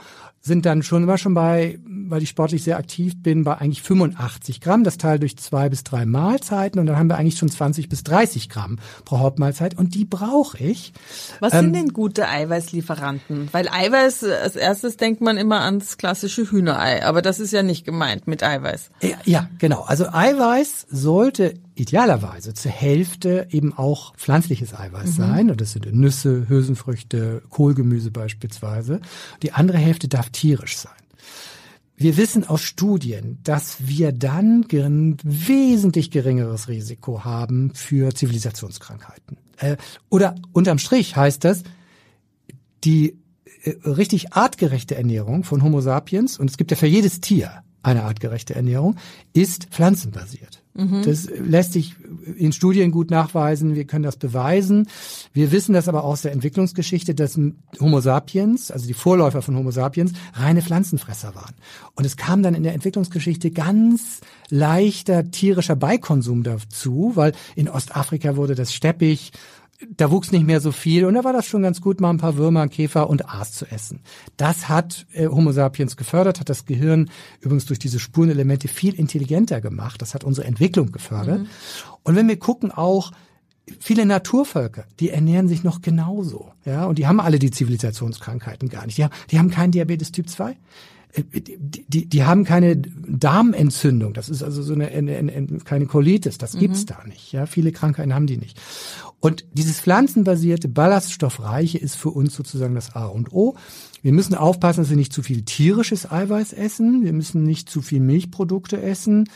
[0.48, 4.60] sind dann schon immer schon bei, weil ich sportlich sehr aktiv bin, bei eigentlich 85
[4.60, 4.82] Gramm.
[4.82, 8.02] Das Teil durch zwei bis drei Mahlzeiten und dann haben wir eigentlich schon 20 bis
[8.04, 10.92] 30 Gramm pro Hauptmahlzeit und die brauche ich.
[11.40, 13.48] Was ähm, sind denn gute Eiweißlieferanten?
[13.52, 17.84] Weil Eiweiß, als erstes denkt man immer ans klassische Hühnerei, aber das ist ja nicht
[17.84, 18.67] gemeint mit Eiweiß.
[19.02, 19.82] Ja, ja genau.
[19.82, 25.22] Also Eiweiß sollte idealerweise zur Hälfte eben auch pflanzliches Eiweiß mhm.
[25.22, 25.50] sein.
[25.50, 29.00] Und das sind Nüsse, Hülsenfrüchte, Kohlgemüse beispielsweise.
[29.42, 30.92] Die andere Hälfte darf tierisch sein.
[31.96, 39.36] Wir wissen aus Studien, dass wir dann ein wesentlich geringeres Risiko haben für Zivilisationskrankheiten.
[39.56, 39.76] Äh,
[40.08, 41.64] oder unterm Strich heißt das,
[42.84, 43.18] die
[43.64, 48.04] äh, richtig artgerechte Ernährung von Homo sapiens, und es gibt ja für jedes Tier eine
[48.04, 48.96] artgerechte Ernährung,
[49.32, 50.62] ist pflanzenbasiert.
[50.74, 51.02] Mhm.
[51.04, 51.96] Das lässt sich
[52.36, 53.74] in Studien gut nachweisen.
[53.74, 54.88] Wir können das beweisen.
[55.32, 57.38] Wir wissen das aber aus der Entwicklungsgeschichte, dass
[57.80, 61.54] Homo sapiens, also die Vorläufer von Homo sapiens, reine Pflanzenfresser waren.
[61.94, 68.36] Und es kam dann in der Entwicklungsgeschichte ganz leichter tierischer Beikonsum dazu, weil in Ostafrika
[68.36, 69.32] wurde das steppig
[69.96, 72.18] da wuchs nicht mehr so viel und da war das schon ganz gut, mal ein
[72.18, 74.00] paar Würmer, Käfer und Aas zu essen.
[74.36, 77.10] Das hat äh, Homo sapiens gefördert, hat das Gehirn
[77.40, 80.02] übrigens durch diese Spurenelemente viel intelligenter gemacht.
[80.02, 81.42] Das hat unsere Entwicklung gefördert.
[81.42, 81.46] Mhm.
[82.02, 83.12] Und wenn wir gucken auch,
[83.78, 88.86] viele Naturvölker, die ernähren sich noch genauso, ja, und die haben alle die Zivilisationskrankheiten gar
[88.86, 88.98] nicht.
[88.98, 90.56] Die haben, die haben keinen Diabetes Typ 2.
[91.12, 94.12] äh, die, die, die haben keine Darmentzündung.
[94.12, 96.38] Das ist also so eine, eine, eine keine Colitis.
[96.38, 96.86] Das gibt's mhm.
[96.86, 97.32] da nicht.
[97.32, 98.58] Ja, viele Krankheiten haben die nicht.
[99.20, 103.56] Und dieses pflanzenbasierte, ballaststoffreiche ist für uns sozusagen das A und O.
[104.02, 107.04] Wir müssen aufpassen, dass wir nicht zu viel tierisches Eiweiß essen.
[107.04, 109.28] Wir müssen nicht zu viel Milchprodukte essen.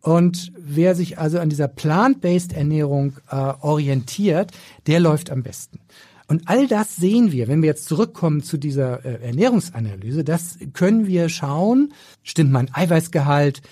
[0.00, 4.52] Und wer sich also an dieser plant-based Ernährung äh, orientiert,
[4.86, 5.80] der läuft am besten.
[6.28, 11.06] Und all das sehen wir, wenn wir jetzt zurückkommen zu dieser äh, Ernährungsanalyse, das können
[11.06, 13.62] wir schauen, stimmt mein Eiweißgehalt,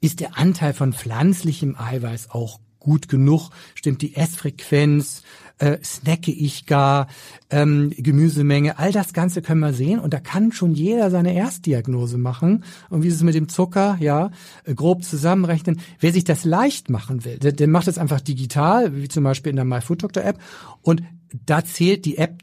[0.00, 5.22] ist der Anteil von pflanzlichem Eiweiß auch gut genug, stimmt die Essfrequenz,
[5.58, 7.06] äh, snacke ich gar,
[7.48, 12.18] ähm, Gemüsemenge, all das Ganze können wir sehen und da kann schon jeder seine Erstdiagnose
[12.18, 12.64] machen.
[12.90, 14.30] Und wie ist es mit dem Zucker, ja,
[14.64, 15.80] äh, grob zusammenrechnen.
[16.00, 19.50] Wer sich das leicht machen will, der, der macht das einfach digital, wie zum Beispiel
[19.50, 20.40] in der MyFoodDoctor App
[20.82, 21.02] und
[21.46, 22.42] da zählt die App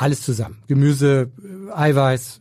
[0.00, 0.58] alles zusammen.
[0.66, 1.30] Gemüse,
[1.74, 2.40] Eiweiß,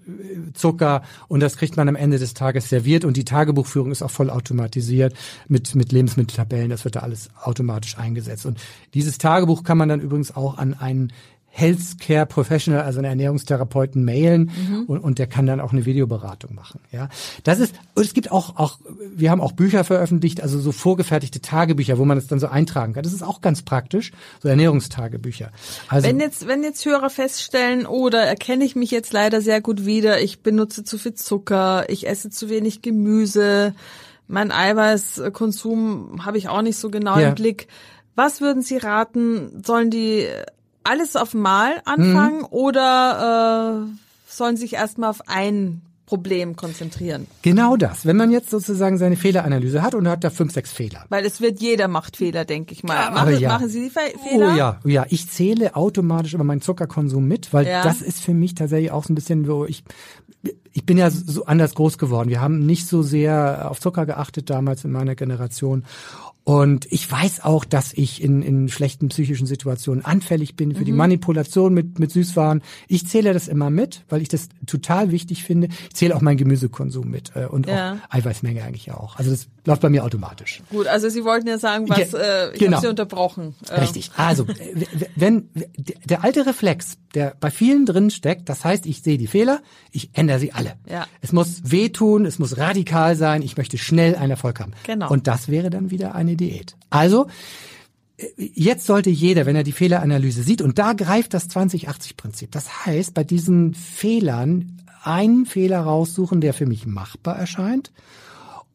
[0.54, 4.12] Zucker und das kriegt man am Ende des Tages serviert und die Tagebuchführung ist auch
[4.12, 5.13] voll automatisiert
[5.48, 6.69] mit, mit Lebensmitteltabellen.
[6.69, 8.45] Das wird da alles automatisch eingesetzt.
[8.45, 8.60] Und
[8.93, 11.12] dieses Tagebuch kann man dann übrigens auch an einen
[11.51, 14.83] Healthcare Professional, also einen Ernährungstherapeuten mailen mhm.
[14.85, 16.79] und, und der kann dann auch eine Videoberatung machen.
[16.91, 17.09] Ja,
[17.43, 17.75] das ist.
[17.95, 18.79] Und es gibt auch auch
[19.15, 22.93] wir haben auch Bücher veröffentlicht, also so vorgefertigte Tagebücher, wo man es dann so eintragen
[22.93, 23.03] kann.
[23.03, 25.51] Das ist auch ganz praktisch, so Ernährungstagebücher.
[25.88, 29.62] Also wenn jetzt wenn jetzt Hörer feststellen, oder oh, erkenne ich mich jetzt leider sehr
[29.62, 33.73] gut wieder, ich benutze zu viel Zucker, ich esse zu wenig Gemüse,
[34.27, 37.29] mein Eiweißkonsum habe ich auch nicht so genau ja.
[37.29, 37.67] im Blick.
[38.15, 39.63] Was würden Sie raten?
[39.65, 40.27] Sollen die
[40.89, 42.47] alles auf Mal anfangen mhm.
[42.49, 47.28] oder äh, sollen sich erstmal auf ein Problem konzentrieren.
[47.43, 48.08] Genau das.
[48.08, 51.06] Wenn man jetzt sozusagen seine Fehleranalyse hat und hat da fünf, sechs Fehler.
[51.10, 52.95] Weil es wird jeder macht Fehler, denke ich mal.
[52.95, 53.49] Ja, machen, ja.
[53.49, 54.54] machen Sie die Fe Fehler?
[54.54, 55.06] Oh ja, ja.
[55.10, 57.84] Ich zähle automatisch immer meinen Zuckerkonsum mit, weil ja.
[57.84, 59.84] das ist für mich tatsächlich auch so ein bisschen, wo ich
[60.71, 62.30] ich bin ja so anders groß geworden.
[62.30, 65.84] Wir haben nicht so sehr auf Zucker geachtet damals in meiner Generation.
[66.49, 70.85] Und ich weiß auch, dass ich in, in schlechten psychischen Situationen anfällig bin für mhm.
[70.85, 72.63] die Manipulation mit, mit Süßwaren.
[72.88, 75.67] Ich zähle das immer mit, weil ich das total wichtig finde.
[75.67, 77.99] Ich zähle auch meinen Gemüsekonsum mit äh, und ja.
[78.09, 79.17] auch Eiweißmenge eigentlich auch.
[79.17, 80.63] Also das läuft bei mir automatisch.
[80.71, 82.77] Gut, also Sie wollten ja sagen, was äh, ich genau.
[82.77, 83.53] habe Sie unterbrochen.
[83.69, 83.81] Äh.
[83.81, 84.09] Richtig.
[84.17, 84.47] Also
[85.15, 85.49] wenn
[86.05, 90.09] der alte Reflex, der bei vielen drin steckt, das heißt, ich sehe die Fehler, ich
[90.13, 90.73] ändere sie alle.
[90.89, 91.05] Ja.
[91.21, 94.71] Es muss wehtun, es muss radikal sein, ich möchte schnell einen Erfolg haben.
[94.88, 95.12] Genau.
[95.12, 96.75] Und das wäre dann wieder eine Diät.
[96.89, 97.28] Also,
[98.17, 102.52] äh, jetzt sollte jeder, wenn er die Fehleranalyse sieht, und da greift das 2080-Prinzip.
[102.52, 107.91] Das heißt, bei diesen Fehlern einen Fehler raussuchen, der für mich machbar erscheint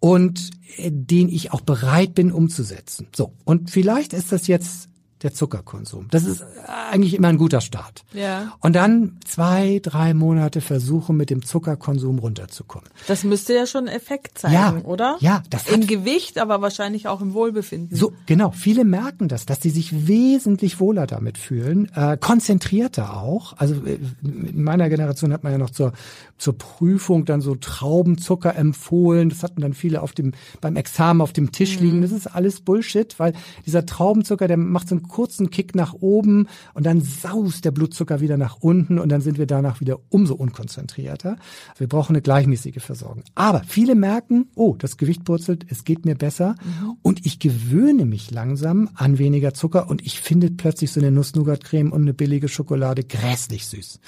[0.00, 3.09] und äh, den ich auch bereit bin umzusetzen.
[3.14, 3.33] So.
[3.44, 4.88] Und vielleicht ist das jetzt
[5.22, 6.09] der Zuckerkonsum.
[6.11, 6.44] Das ist
[6.90, 8.05] eigentlich immer ein guter Start.
[8.12, 8.53] Ja.
[8.61, 12.88] Und dann zwei, drei Monate versuchen, mit dem Zuckerkonsum runterzukommen.
[13.07, 15.16] Das müsste ja schon Effekt zeigen, ja, oder?
[15.20, 17.96] Ja, das Im Gewicht, aber wahrscheinlich auch im Wohlbefinden.
[17.96, 18.50] So, genau.
[18.50, 23.55] Viele merken das, dass sie sich wesentlich wohler damit fühlen, äh, konzentrierter auch.
[23.57, 25.92] Also äh, in meiner Generation hat man ja noch zur,
[26.37, 29.31] zur Prüfung dann so Traubenzucker empfohlen.
[29.31, 31.98] Das hatten dann viele auf dem, beim Examen auf dem Tisch liegen.
[31.98, 32.03] Mhm.
[32.03, 33.33] Das ist alles Bullshit, weil
[33.64, 38.21] dieser Traubenzucker, der macht so einen kurzen Kick nach oben und dann saust der Blutzucker
[38.21, 41.37] wieder nach unten und dann sind wir danach wieder umso unkonzentrierter.
[41.79, 43.25] Wir brauchen eine gleichmäßige Versorgung.
[43.35, 46.97] Aber viele merken, oh, das Gewicht purzelt, es geht mir besser mhm.
[47.03, 51.93] und ich gewöhne mich langsam an weniger Zucker und ich finde plötzlich so eine Nuss-Nougat-Creme
[51.93, 54.01] und eine billige Schokolade grässlich süß.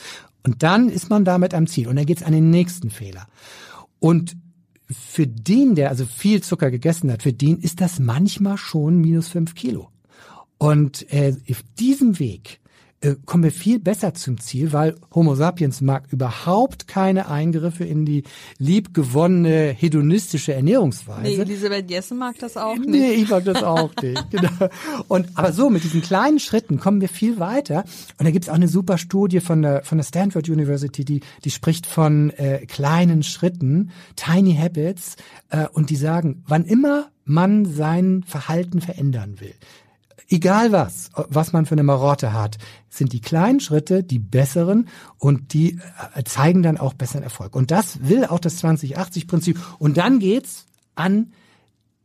[0.45, 3.27] Und dann ist man damit am Ziel und dann geht's an den nächsten Fehler.
[3.99, 4.37] Und
[4.89, 9.29] für den, der also viel Zucker gegessen hat, für den ist das manchmal schon minus
[9.29, 9.91] fünf Kilo.
[10.59, 12.61] Und äh, auf diesem Weg
[13.03, 18.07] äh, kommen wir viel besser zum Ziel, weil Homo sapiens mag überhaupt keine Eingriffe in
[18.07, 18.23] die
[18.59, 21.23] liebgewonnene hedonistische Ernährungsweise.
[21.23, 22.89] Nee, Elisabeth Jessen mag das auch nicht.
[22.89, 24.31] Nee, ich mag das auch nicht.
[24.31, 24.71] Genau.
[25.09, 27.85] Und aber so mit diesen kleinen Schritten kommen wir viel weiter.
[28.19, 31.51] Und da gibt's auch eine super Studie von der von der Stanford University, die die
[31.51, 35.17] spricht von äh, kleinen Schritten, Tiny Habits,
[35.51, 39.55] äh, und die sagen, wann immer man sein Verhalten verändern will,
[40.29, 42.59] egal was, was man für eine Marotte hat,
[42.89, 45.79] sind die kleinen Schritte die besseren und die
[46.15, 47.55] äh, zeigen dann auch besseren Erfolg.
[47.55, 49.59] Und das will auch das 2080-Prinzip.
[49.79, 51.33] Und dann geht's an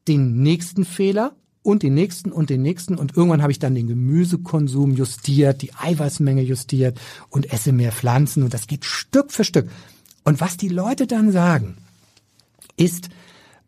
[0.08, 3.88] den nächsten Fehler und den nächsten und den nächsten und irgendwann habe ich dann den
[3.88, 9.70] Gemüsekonsum justiert, die Eiweißmenge justiert und esse mehr Pflanzen und das geht Stück für Stück.
[10.24, 11.78] Und was die Leute dann sagen,
[12.78, 13.10] ist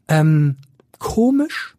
[0.08, 0.58] ähm,
[0.98, 1.76] komisch.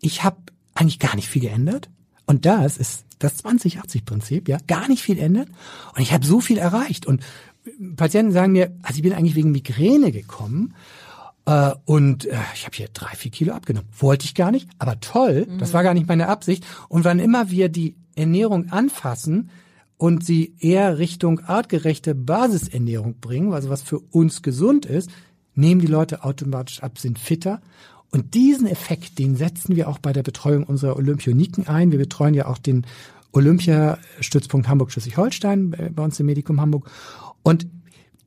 [0.00, 0.36] Ich habe
[0.74, 1.90] eigentlich gar nicht viel geändert.
[2.28, 5.48] Und das ist das 2080-Prinzip, ja, gar nicht viel ändert.
[5.96, 7.06] Und ich habe so viel erreicht.
[7.06, 7.24] Und
[7.96, 10.74] Patienten sagen mir, also ich bin eigentlich wegen Migräne gekommen
[11.46, 13.88] äh, und äh, ich habe hier drei, vier Kilo abgenommen.
[13.98, 15.58] Wollte ich gar nicht, aber toll, mhm.
[15.58, 16.64] das war gar nicht meine Absicht.
[16.88, 19.50] Und wann immer wir die Ernährung anfassen,
[19.98, 25.10] und sie eher Richtung artgerechte Basisernährung bringen, also was für uns gesund ist,
[25.54, 27.60] nehmen die Leute automatisch ab, sind fitter.
[28.10, 31.90] Und diesen Effekt, den setzen wir auch bei der Betreuung unserer Olympioniken ein.
[31.90, 32.86] Wir betreuen ja auch den
[33.32, 36.90] Olympiastützpunkt Hamburg-Schleswig-Holstein äh, bei uns im Medikum Hamburg.
[37.42, 37.66] Und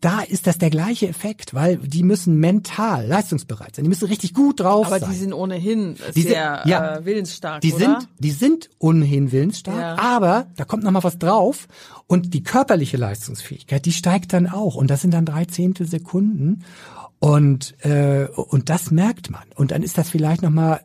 [0.02, 3.84] da ist das der gleiche Effekt, weil die müssen mental leistungsbereit sein.
[3.86, 5.04] Die müssen richtig gut drauf Aber sein.
[5.04, 7.86] Aber die sind ohnehin die sehr sind, ja, äh, willensstark, die oder?
[7.86, 9.96] Sind, die sind ohnehin willensstark, ja.
[9.98, 11.68] aber da kommt noch mal was drauf
[12.08, 16.64] und die körperliche Leistungsfähigkeit, die steigt dann auch und das sind dann drei Zehntel Sekunden
[17.20, 20.82] und äh, und das merkt man und dann ist das vielleicht noch mal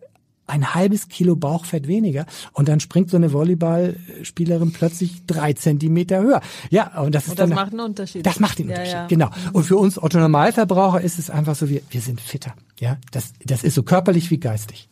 [0.46, 6.40] ein halbes Kilo Bauchfett weniger und dann springt so eine Volleyballspielerin plötzlich drei Zentimeter höher.
[6.70, 8.24] Ja, und das ist und das dann, macht einen Unterschied.
[8.24, 9.06] Das macht den Unterschied, ja.
[9.06, 9.30] genau.
[9.52, 12.54] Und für uns Otto Normalverbraucher ist es einfach so, wir, wir sind fitter.
[12.78, 14.88] Ja, das, das ist so körperlich wie geistig.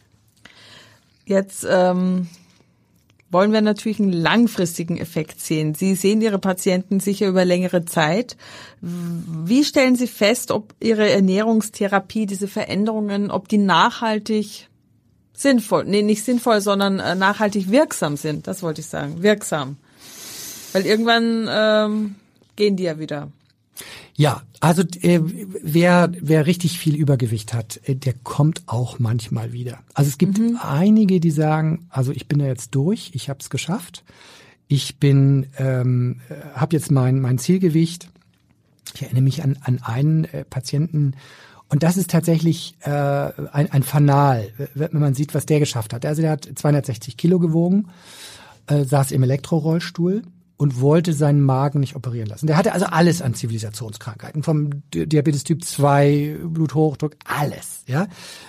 [1.27, 2.29] Jetzt ähm,
[3.31, 5.75] wollen wir natürlich einen langfristigen Effekt sehen.
[5.75, 8.37] Sie sehen Ihre Patienten sicher über längere Zeit.
[8.81, 14.69] Wie stellen Sie fest, ob Ihre Ernährungstherapie, diese Veränderungen, ob die nachhaltig
[15.35, 18.47] sinnvoll, nee, nicht sinnvoll, sondern äh, nachhaltig wirksam sind.
[18.47, 19.77] Das wollte ich sagen, wirksam.
[20.73, 22.14] Weil irgendwann ähm,
[22.57, 23.29] gehen die ja wieder.
[24.16, 29.81] Ja, also äh, wer wer richtig viel Übergewicht hat, äh, der kommt auch manchmal wieder.
[29.92, 30.59] Also es gibt mhm.
[30.62, 34.05] einige, die sagen, also ich bin da jetzt durch, ich habe es geschafft,
[34.68, 38.09] ich bin ähm, äh, habe jetzt mein mein Zielgewicht.
[38.94, 41.14] Ich erinnere mich an an einen äh, Patienten
[41.75, 46.07] und das ist tatsächlich äh, ein, ein Fanal, wenn man sieht, was der geschafft hat.
[46.07, 47.89] Also der hat 260 Kilo gewogen,
[48.69, 50.23] äh, saß im Elektrorollstuhl
[50.57, 52.47] und wollte seinen Magen nicht operieren lassen.
[52.47, 58.07] Der hatte also alles an Zivilisationskrankheiten, vom Diabetes Typ 2, Bluthochdruck, alles, ja.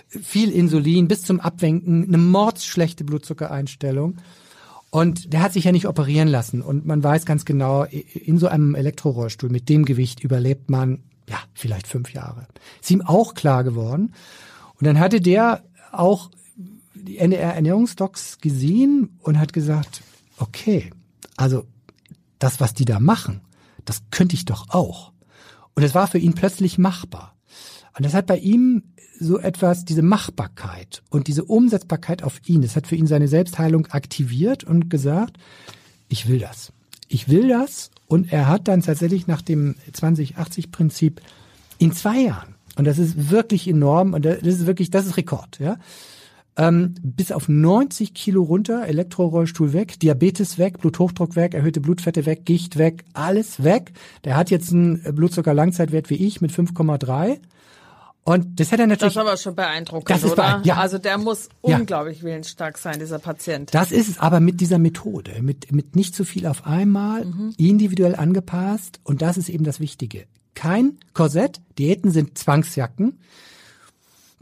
[0.07, 4.17] Viel Insulin bis zum Abwenken, eine mordsschlechte Blutzuckereinstellung.
[4.91, 6.61] Und der hat sich ja nicht operieren lassen.
[6.61, 11.39] Und man weiß ganz genau, in so einem Elektrorollstuhl mit dem Gewicht überlebt man ja,
[11.53, 12.47] vielleicht fünf Jahre.
[12.81, 14.13] Ist ihm auch klar geworden.
[14.79, 16.29] Und dann hatte der auch
[16.93, 20.01] die NDR-Ernährungsdocs gesehen und hat gesagt,
[20.37, 20.91] okay,
[21.37, 21.65] also
[22.39, 23.41] das, was die da machen,
[23.85, 25.11] das könnte ich doch auch.
[25.75, 27.35] Und es war für ihn plötzlich machbar.
[27.95, 28.83] Und das hat bei ihm
[29.19, 33.87] so etwas, diese Machbarkeit und diese Umsetzbarkeit auf ihn, das hat für ihn seine Selbstheilung
[33.87, 35.37] aktiviert und gesagt,
[36.09, 36.73] ich will das.
[37.07, 41.21] Ich will das und er hat dann tatsächlich nach dem 2080-Prinzip
[41.77, 45.59] in zwei Jahren, und das ist wirklich enorm, und das ist wirklich, das ist Rekord,
[45.59, 45.77] ja,
[46.57, 52.45] ähm, bis auf 90 Kilo runter, Elektrorollstuhl weg, Diabetes weg, Bluthochdruck weg, erhöhte Blutfette weg,
[52.45, 53.91] Gicht weg, alles weg.
[54.23, 57.39] Der hat jetzt einen Blutzucker-Langzeitwert wie ich mit 5,3
[58.27, 59.13] und das hat er natürlich.
[59.13, 60.59] Das ist aber schon beeindruckend, das ist oder?
[60.63, 60.77] ja.
[60.77, 61.77] Also der muss ja.
[61.77, 63.71] unglaublich willensstark sein, dieser Patient.
[63.71, 67.53] Das ist es aber mit dieser Methode, mit, mit nicht zu viel auf einmal, mhm.
[67.57, 68.99] individuell angepasst.
[69.03, 70.25] Und das ist eben das Wichtige.
[70.55, 73.19] Kein Korsett, Diäten sind Zwangsjacken.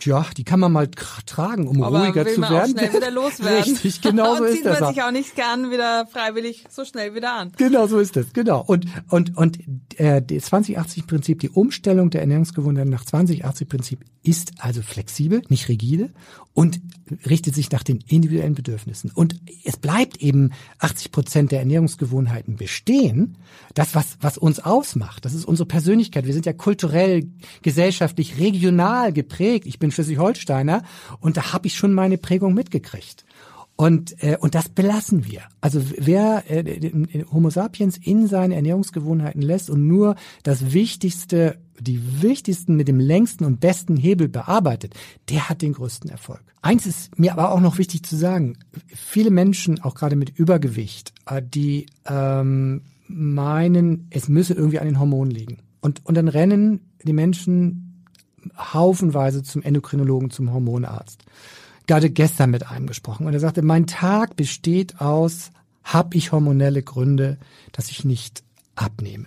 [0.03, 2.75] Tja, die kann man mal tragen, um Aber ruhiger will zu man werden.
[2.75, 3.63] Auch schnell wieder loswerden.
[3.63, 4.73] Richtig, genau so ist das.
[4.73, 7.53] zieht man sich auch nicht gern wieder freiwillig so schnell wieder an.
[7.55, 8.61] Genau so ist es, genau.
[8.67, 9.59] Und und und
[9.95, 16.09] äh, das 2080-Prinzip, die Umstellung der Ernährungsgewohnheiten nach 2080-Prinzip ist also flexibel, nicht rigide
[16.53, 16.81] und
[17.29, 19.11] richtet sich nach den individuellen Bedürfnissen.
[19.11, 23.37] Und es bleibt eben 80 Prozent der Ernährungsgewohnheiten bestehen.
[23.73, 26.25] Das, was, was uns ausmacht, das ist unsere Persönlichkeit.
[26.25, 27.29] Wir sind ja kulturell,
[27.61, 29.65] gesellschaftlich, regional geprägt.
[29.65, 30.83] Ich bin Schleswig-Holsteiner
[31.19, 33.25] und da habe ich schon meine Prägung mitgekriegt.
[33.75, 35.41] Und, äh, und das belassen wir.
[35.59, 36.91] Also wer äh,
[37.31, 43.45] Homo sapiens in seine Ernährungsgewohnheiten lässt und nur das Wichtigste, die wichtigsten mit dem längsten
[43.45, 44.93] und besten Hebel bearbeitet,
[45.29, 46.41] der hat den größten Erfolg.
[46.61, 48.57] Eins ist mir aber auch noch wichtig zu sagen.
[48.87, 54.99] Viele Menschen, auch gerade mit Übergewicht, äh, die ähm, meinen, es müsse irgendwie an den
[54.99, 55.57] Hormonen liegen.
[55.81, 58.05] Und, und dann rennen die Menschen
[58.57, 61.25] haufenweise zum Endokrinologen, zum Hormonarzt
[61.87, 65.51] gerade gestern mit einem gesprochen und er sagte, mein Tag besteht aus,
[65.83, 67.37] habe ich hormonelle Gründe,
[67.71, 68.43] dass ich nicht
[68.75, 69.25] abnehme.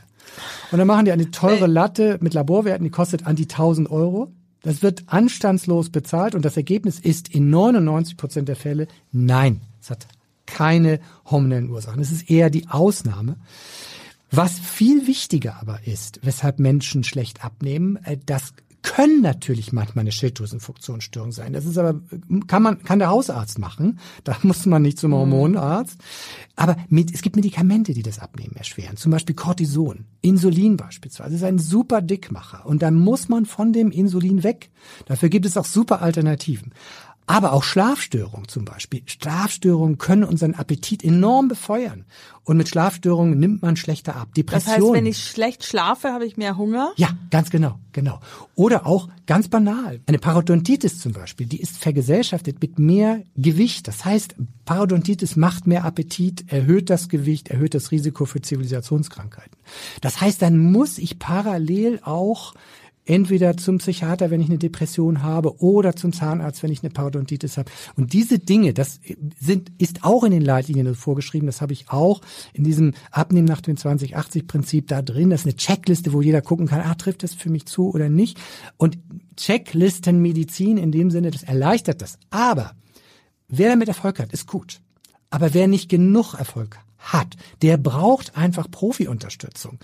[0.70, 4.32] Und dann machen die eine teure Latte mit Laborwerten, die kostet an die 1000 Euro.
[4.62, 9.60] Das wird anstandslos bezahlt und das Ergebnis ist in 99 Prozent der Fälle nein.
[9.80, 10.06] Es hat
[10.46, 12.00] keine hormonellen Ursachen.
[12.00, 13.36] Es ist eher die Ausnahme.
[14.30, 18.54] Was viel wichtiger aber ist, weshalb Menschen schlecht abnehmen, äh, das
[18.86, 21.52] können natürlich manchmal eine Schilddrüsenfunktionsstörung sein.
[21.52, 22.00] Das ist aber,
[22.46, 23.98] kann man, kann der Hausarzt machen.
[24.22, 25.16] Da muss man nicht zum mhm.
[25.16, 25.98] Hormonarzt.
[26.54, 28.96] Aber mit, es gibt Medikamente, die das Abnehmen erschweren.
[28.96, 31.30] Zum Beispiel Cortison, Insulin beispielsweise.
[31.30, 32.64] Das ist ein super Dickmacher.
[32.64, 34.70] Und dann muss man von dem Insulin weg.
[35.06, 36.72] Dafür gibt es auch super Alternativen.
[37.26, 39.02] Aber auch Schlafstörungen zum Beispiel.
[39.06, 42.04] Schlafstörungen können unseren Appetit enorm befeuern.
[42.44, 44.32] Und mit Schlafstörungen nimmt man schlechter ab.
[44.34, 44.74] Depression.
[44.74, 46.92] Das heißt, wenn ich schlecht schlafe, habe ich mehr Hunger?
[46.94, 48.20] Ja, ganz genau, genau.
[48.54, 50.00] Oder auch ganz banal.
[50.06, 53.88] Eine Parodontitis zum Beispiel, die ist vergesellschaftet mit mehr Gewicht.
[53.88, 59.56] Das heißt, Parodontitis macht mehr Appetit, erhöht das Gewicht, erhöht das Risiko für Zivilisationskrankheiten.
[60.00, 62.54] Das heißt, dann muss ich parallel auch
[63.06, 67.56] entweder zum Psychiater, wenn ich eine Depression habe, oder zum Zahnarzt, wenn ich eine Parodontitis
[67.56, 67.70] habe.
[67.96, 69.00] Und diese Dinge, das
[69.40, 71.46] sind, ist auch in den Leitlinien vorgeschrieben.
[71.46, 72.20] Das habe ich auch
[72.52, 75.30] in diesem Abnehmen nach dem 2080-Prinzip da drin.
[75.30, 78.08] Das ist eine Checkliste, wo jeder gucken kann, ah, trifft das für mich zu oder
[78.08, 78.38] nicht.
[78.76, 78.98] Und
[79.36, 82.18] Checklistenmedizin in dem Sinne, das erleichtert das.
[82.30, 82.72] Aber
[83.48, 84.80] wer damit Erfolg hat, ist gut.
[85.30, 86.85] Aber wer nicht genug Erfolg hat,
[87.62, 89.78] der braucht einfach Profi-Unterstützung.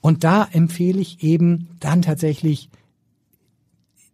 [0.00, 2.70] Und da empfehle ich eben dann tatsächlich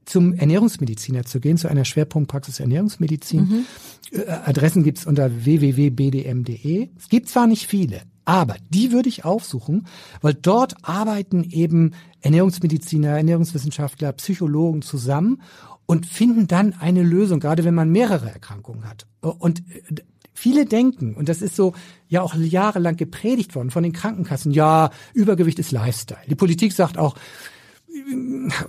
[0.04, 3.40] zum Ernährungsmediziner zu gehen, zu einer Schwerpunktpraxis Ernährungsmedizin.
[3.40, 3.66] Mhm.
[4.12, 6.88] Äh, Adressen gibt's unter www.bdm.de.
[6.98, 9.86] Es gibt zwar nicht viele, aber die würde ich aufsuchen,
[10.20, 15.42] weil dort arbeiten eben Ernährungsmediziner, Ernährungswissenschaftler, Psychologen zusammen
[15.86, 19.06] und finden dann eine Lösung, gerade wenn man mehrere Erkrankungen hat.
[19.20, 20.02] Und äh,
[20.44, 21.72] Viele denken, und das ist so
[22.06, 26.20] ja auch jahrelang gepredigt worden von den Krankenkassen, ja, Übergewicht ist Lifestyle.
[26.28, 27.14] Die Politik sagt auch,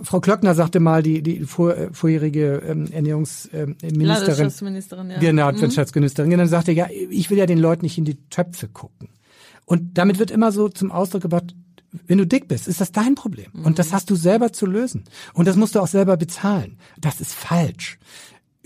[0.00, 5.18] Frau Klöckner sagte mal, die, die vor, vorherige ähm, Ernährungsministerin, ähm, ja.
[5.18, 5.60] genau, mhm.
[5.60, 9.10] Wirtschaftsministerin, dann sagte, ja, ich will ja den Leuten nicht in die Töpfe gucken.
[9.66, 11.54] Und damit wird immer so zum Ausdruck gebracht,
[12.06, 13.50] wenn du dick bist, ist das dein Problem.
[13.52, 13.66] Mhm.
[13.66, 15.04] Und das hast du selber zu lösen.
[15.34, 16.78] Und das musst du auch selber bezahlen.
[16.98, 17.98] Das ist falsch.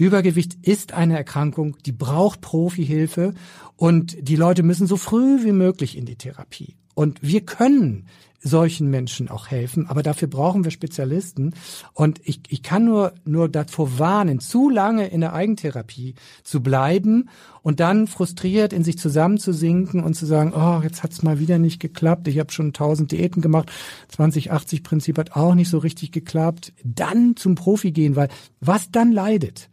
[0.00, 3.34] Übergewicht ist eine Erkrankung, die braucht Profihilfe
[3.76, 6.76] und die Leute müssen so früh wie möglich in die Therapie.
[6.94, 8.06] Und wir können
[8.42, 11.54] solchen Menschen auch helfen, aber dafür brauchen wir Spezialisten.
[11.92, 17.28] Und ich, ich kann nur, nur davor warnen, zu lange in der Eigentherapie zu bleiben
[17.62, 21.80] und dann frustriert in sich zusammenzusinken und zu sagen, oh, jetzt hat's mal wieder nicht
[21.80, 23.70] geklappt, ich habe schon tausend Diäten gemacht,
[24.16, 26.72] 2080-Prinzip hat auch nicht so richtig geklappt.
[26.82, 28.28] Dann zum Profi gehen, weil
[28.60, 29.68] was dann leidet,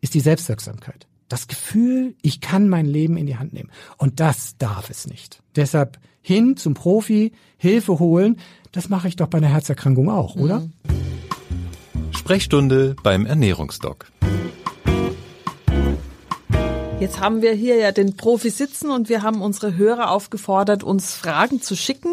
[0.00, 1.06] ist die Selbstwirksamkeit.
[1.32, 3.70] Das Gefühl, ich kann mein Leben in die Hand nehmen.
[3.96, 5.42] Und das darf es nicht.
[5.56, 8.38] Deshalb hin zum Profi, Hilfe holen.
[8.70, 10.60] Das mache ich doch bei einer Herzerkrankung auch, oder?
[10.60, 10.72] Mhm.
[12.10, 14.12] Sprechstunde beim Ernährungsdoc.
[17.00, 21.14] Jetzt haben wir hier ja den Profi sitzen und wir haben unsere Hörer aufgefordert, uns
[21.14, 22.12] Fragen zu schicken.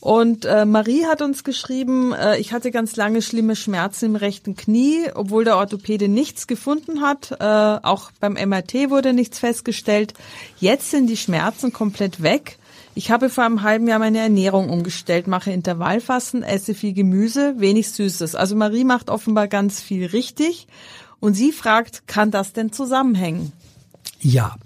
[0.00, 4.54] Und äh, Marie hat uns geschrieben, äh, ich hatte ganz lange schlimme Schmerzen im rechten
[4.54, 7.32] Knie, obwohl der Orthopäde nichts gefunden hat.
[7.40, 10.14] Äh, auch beim MRT wurde nichts festgestellt.
[10.60, 12.58] Jetzt sind die Schmerzen komplett weg.
[12.94, 17.90] Ich habe vor einem halben Jahr meine Ernährung umgestellt, mache Intervallfasten, esse viel Gemüse, wenig
[17.90, 18.34] Süßes.
[18.34, 20.68] Also Marie macht offenbar ganz viel richtig.
[21.20, 23.52] Und sie fragt, kann das denn zusammenhängen?
[24.20, 24.56] Ja.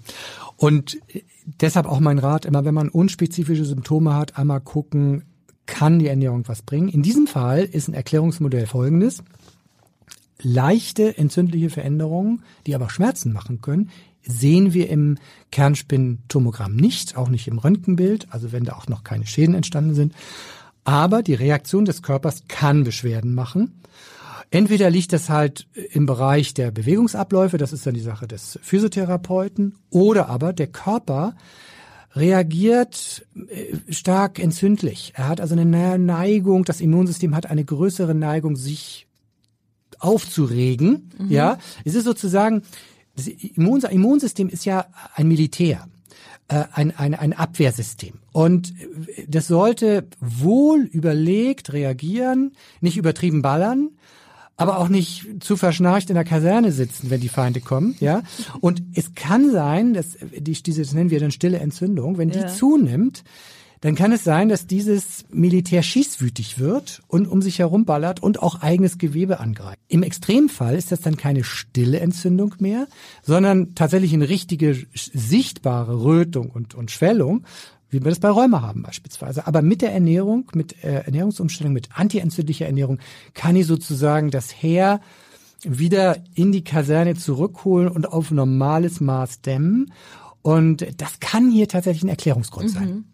[0.57, 0.97] Und
[1.45, 5.23] deshalb auch mein Rat, immer wenn man unspezifische Symptome hat, einmal gucken,
[5.65, 6.89] kann die Ernährung was bringen.
[6.89, 9.23] In diesem Fall ist ein Erklärungsmodell folgendes.
[10.41, 13.89] Leichte entzündliche Veränderungen, die aber Schmerzen machen können,
[14.21, 15.17] sehen wir im
[15.51, 20.13] Kernspintomogramm nicht, auch nicht im Röntgenbild, also wenn da auch noch keine Schäden entstanden sind.
[20.83, 23.81] Aber die Reaktion des Körpers kann Beschwerden machen.
[24.53, 29.79] Entweder liegt das halt im Bereich der Bewegungsabläufe, das ist dann die Sache des Physiotherapeuten,
[29.89, 31.35] oder aber der Körper
[32.11, 35.13] reagiert äh, stark entzündlich.
[35.15, 39.07] Er hat also eine Neigung, das Immunsystem hat eine größere Neigung, sich
[39.97, 41.09] aufzuregen.
[41.17, 41.31] Mhm.
[41.31, 42.61] Ja, es ist sozusagen,
[43.15, 44.85] das Immunsystem ist ja
[45.15, 45.87] ein Militär
[46.47, 48.19] äh, ein, ein, ein Abwehrsystem.
[48.31, 48.71] Und
[49.27, 53.89] das sollte wohl überlegt reagieren, nicht übertrieben ballern,
[54.55, 58.21] aber auch nicht zu verschnarcht in der Kaserne sitzen, wenn die Feinde kommen, ja.
[58.61, 62.39] Und es kann sein, dass die, diese, das nennen wir dann stille Entzündung, wenn die
[62.39, 62.47] ja.
[62.47, 63.23] zunimmt,
[63.83, 68.41] dann kann es sein, dass dieses Militär schießwütig wird und um sich herum ballert und
[68.41, 69.77] auch eigenes Gewebe angreift.
[69.89, 72.87] Im Extremfall ist das dann keine stille Entzündung mehr,
[73.23, 77.43] sondern tatsächlich eine richtige sichtbare Rötung und, und Schwellung
[77.93, 79.47] wie wir das bei Rheuma haben beispielsweise.
[79.47, 82.99] Aber mit der Ernährung, mit äh, Ernährungsumstellung, mit antientzündlicher Ernährung
[83.33, 84.99] kann ich sozusagen das Heer
[85.63, 89.93] wieder in die Kaserne zurückholen und auf normales Maß dämmen.
[90.41, 92.73] Und das kann hier tatsächlich ein Erklärungsgrund mhm.
[92.73, 93.05] sein.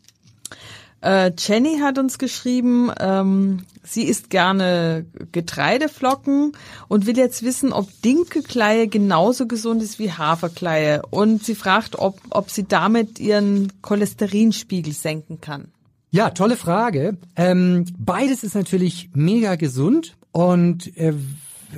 [1.02, 6.52] Äh, Jenny hat uns geschrieben, ähm, sie isst gerne Getreideflocken
[6.88, 11.02] und will jetzt wissen, ob Dinkelkleie genauso gesund ist wie Haferkleie.
[11.10, 15.70] Und sie fragt, ob, ob sie damit ihren Cholesterinspiegel senken kann.
[16.12, 17.18] Ja, tolle Frage.
[17.36, 21.14] Ähm, beides ist natürlich mega gesund und äh,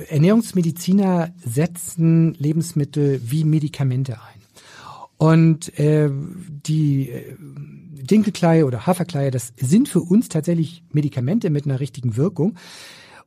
[0.08, 4.31] Ernährungsmediziner setzen Lebensmittel wie Medikamente ein.
[5.22, 6.10] Und äh,
[6.66, 12.56] die äh, Dinkelkleie oder Haferkleie, das sind für uns tatsächlich Medikamente mit einer richtigen Wirkung.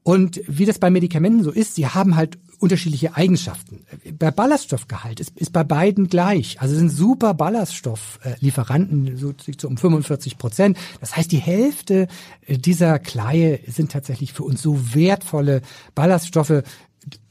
[0.03, 3.85] Und wie das bei Medikamenten so ist, sie haben halt unterschiedliche Eigenschaften.
[4.19, 6.59] Bei Ballaststoffgehalt ist, ist bei beiden gleich.
[6.59, 10.77] Also sind super Ballaststofflieferanten, so, so um 45 Prozent.
[10.99, 12.09] Das heißt, die Hälfte
[12.45, 15.61] dieser Kleie sind tatsächlich für uns so wertvolle
[15.95, 16.61] Ballaststoffe.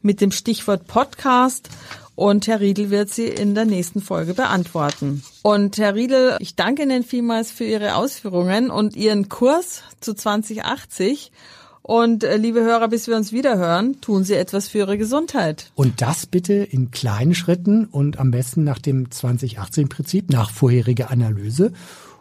[0.00, 1.68] mit dem Stichwort Podcast
[2.14, 5.22] und Herr Riedel wird sie in der nächsten Folge beantworten.
[5.42, 11.30] Und Herr Riedel, ich danke Ihnen vielmals für Ihre Ausführungen und Ihren Kurs zu 2080
[11.88, 15.72] und äh, liebe Hörer, bis wir uns wieder hören, tun Sie etwas für Ihre Gesundheit.
[15.74, 21.72] Und das bitte in kleinen Schritten und am besten nach dem 2018-Prinzip, nach vorheriger Analyse.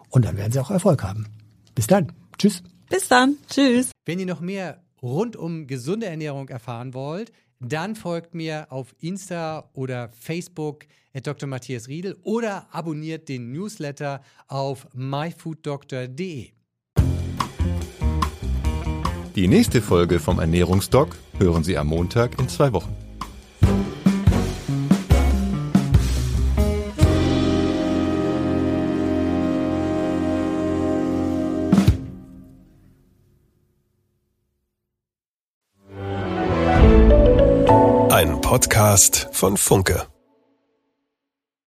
[0.10, 1.28] Und dann werden Sie auch Erfolg haben.
[1.76, 2.14] Bis dann.
[2.38, 2.64] Tschüss.
[2.90, 3.36] Bis dann.
[3.50, 3.92] Tschüss.
[4.06, 9.70] Wenn ihr noch mehr rund um gesunde Ernährung erfahren wollt, dann folgt mir auf Insta
[9.74, 11.50] oder Facebook at Dr.
[11.50, 16.52] Matthias Riedel oder abonniert den Newsletter auf myfooddoctor.de.
[19.38, 22.96] Die nächste Folge vom Ernährungsdoc hören Sie am Montag in zwei Wochen.
[38.10, 40.08] Ein Podcast von Funke.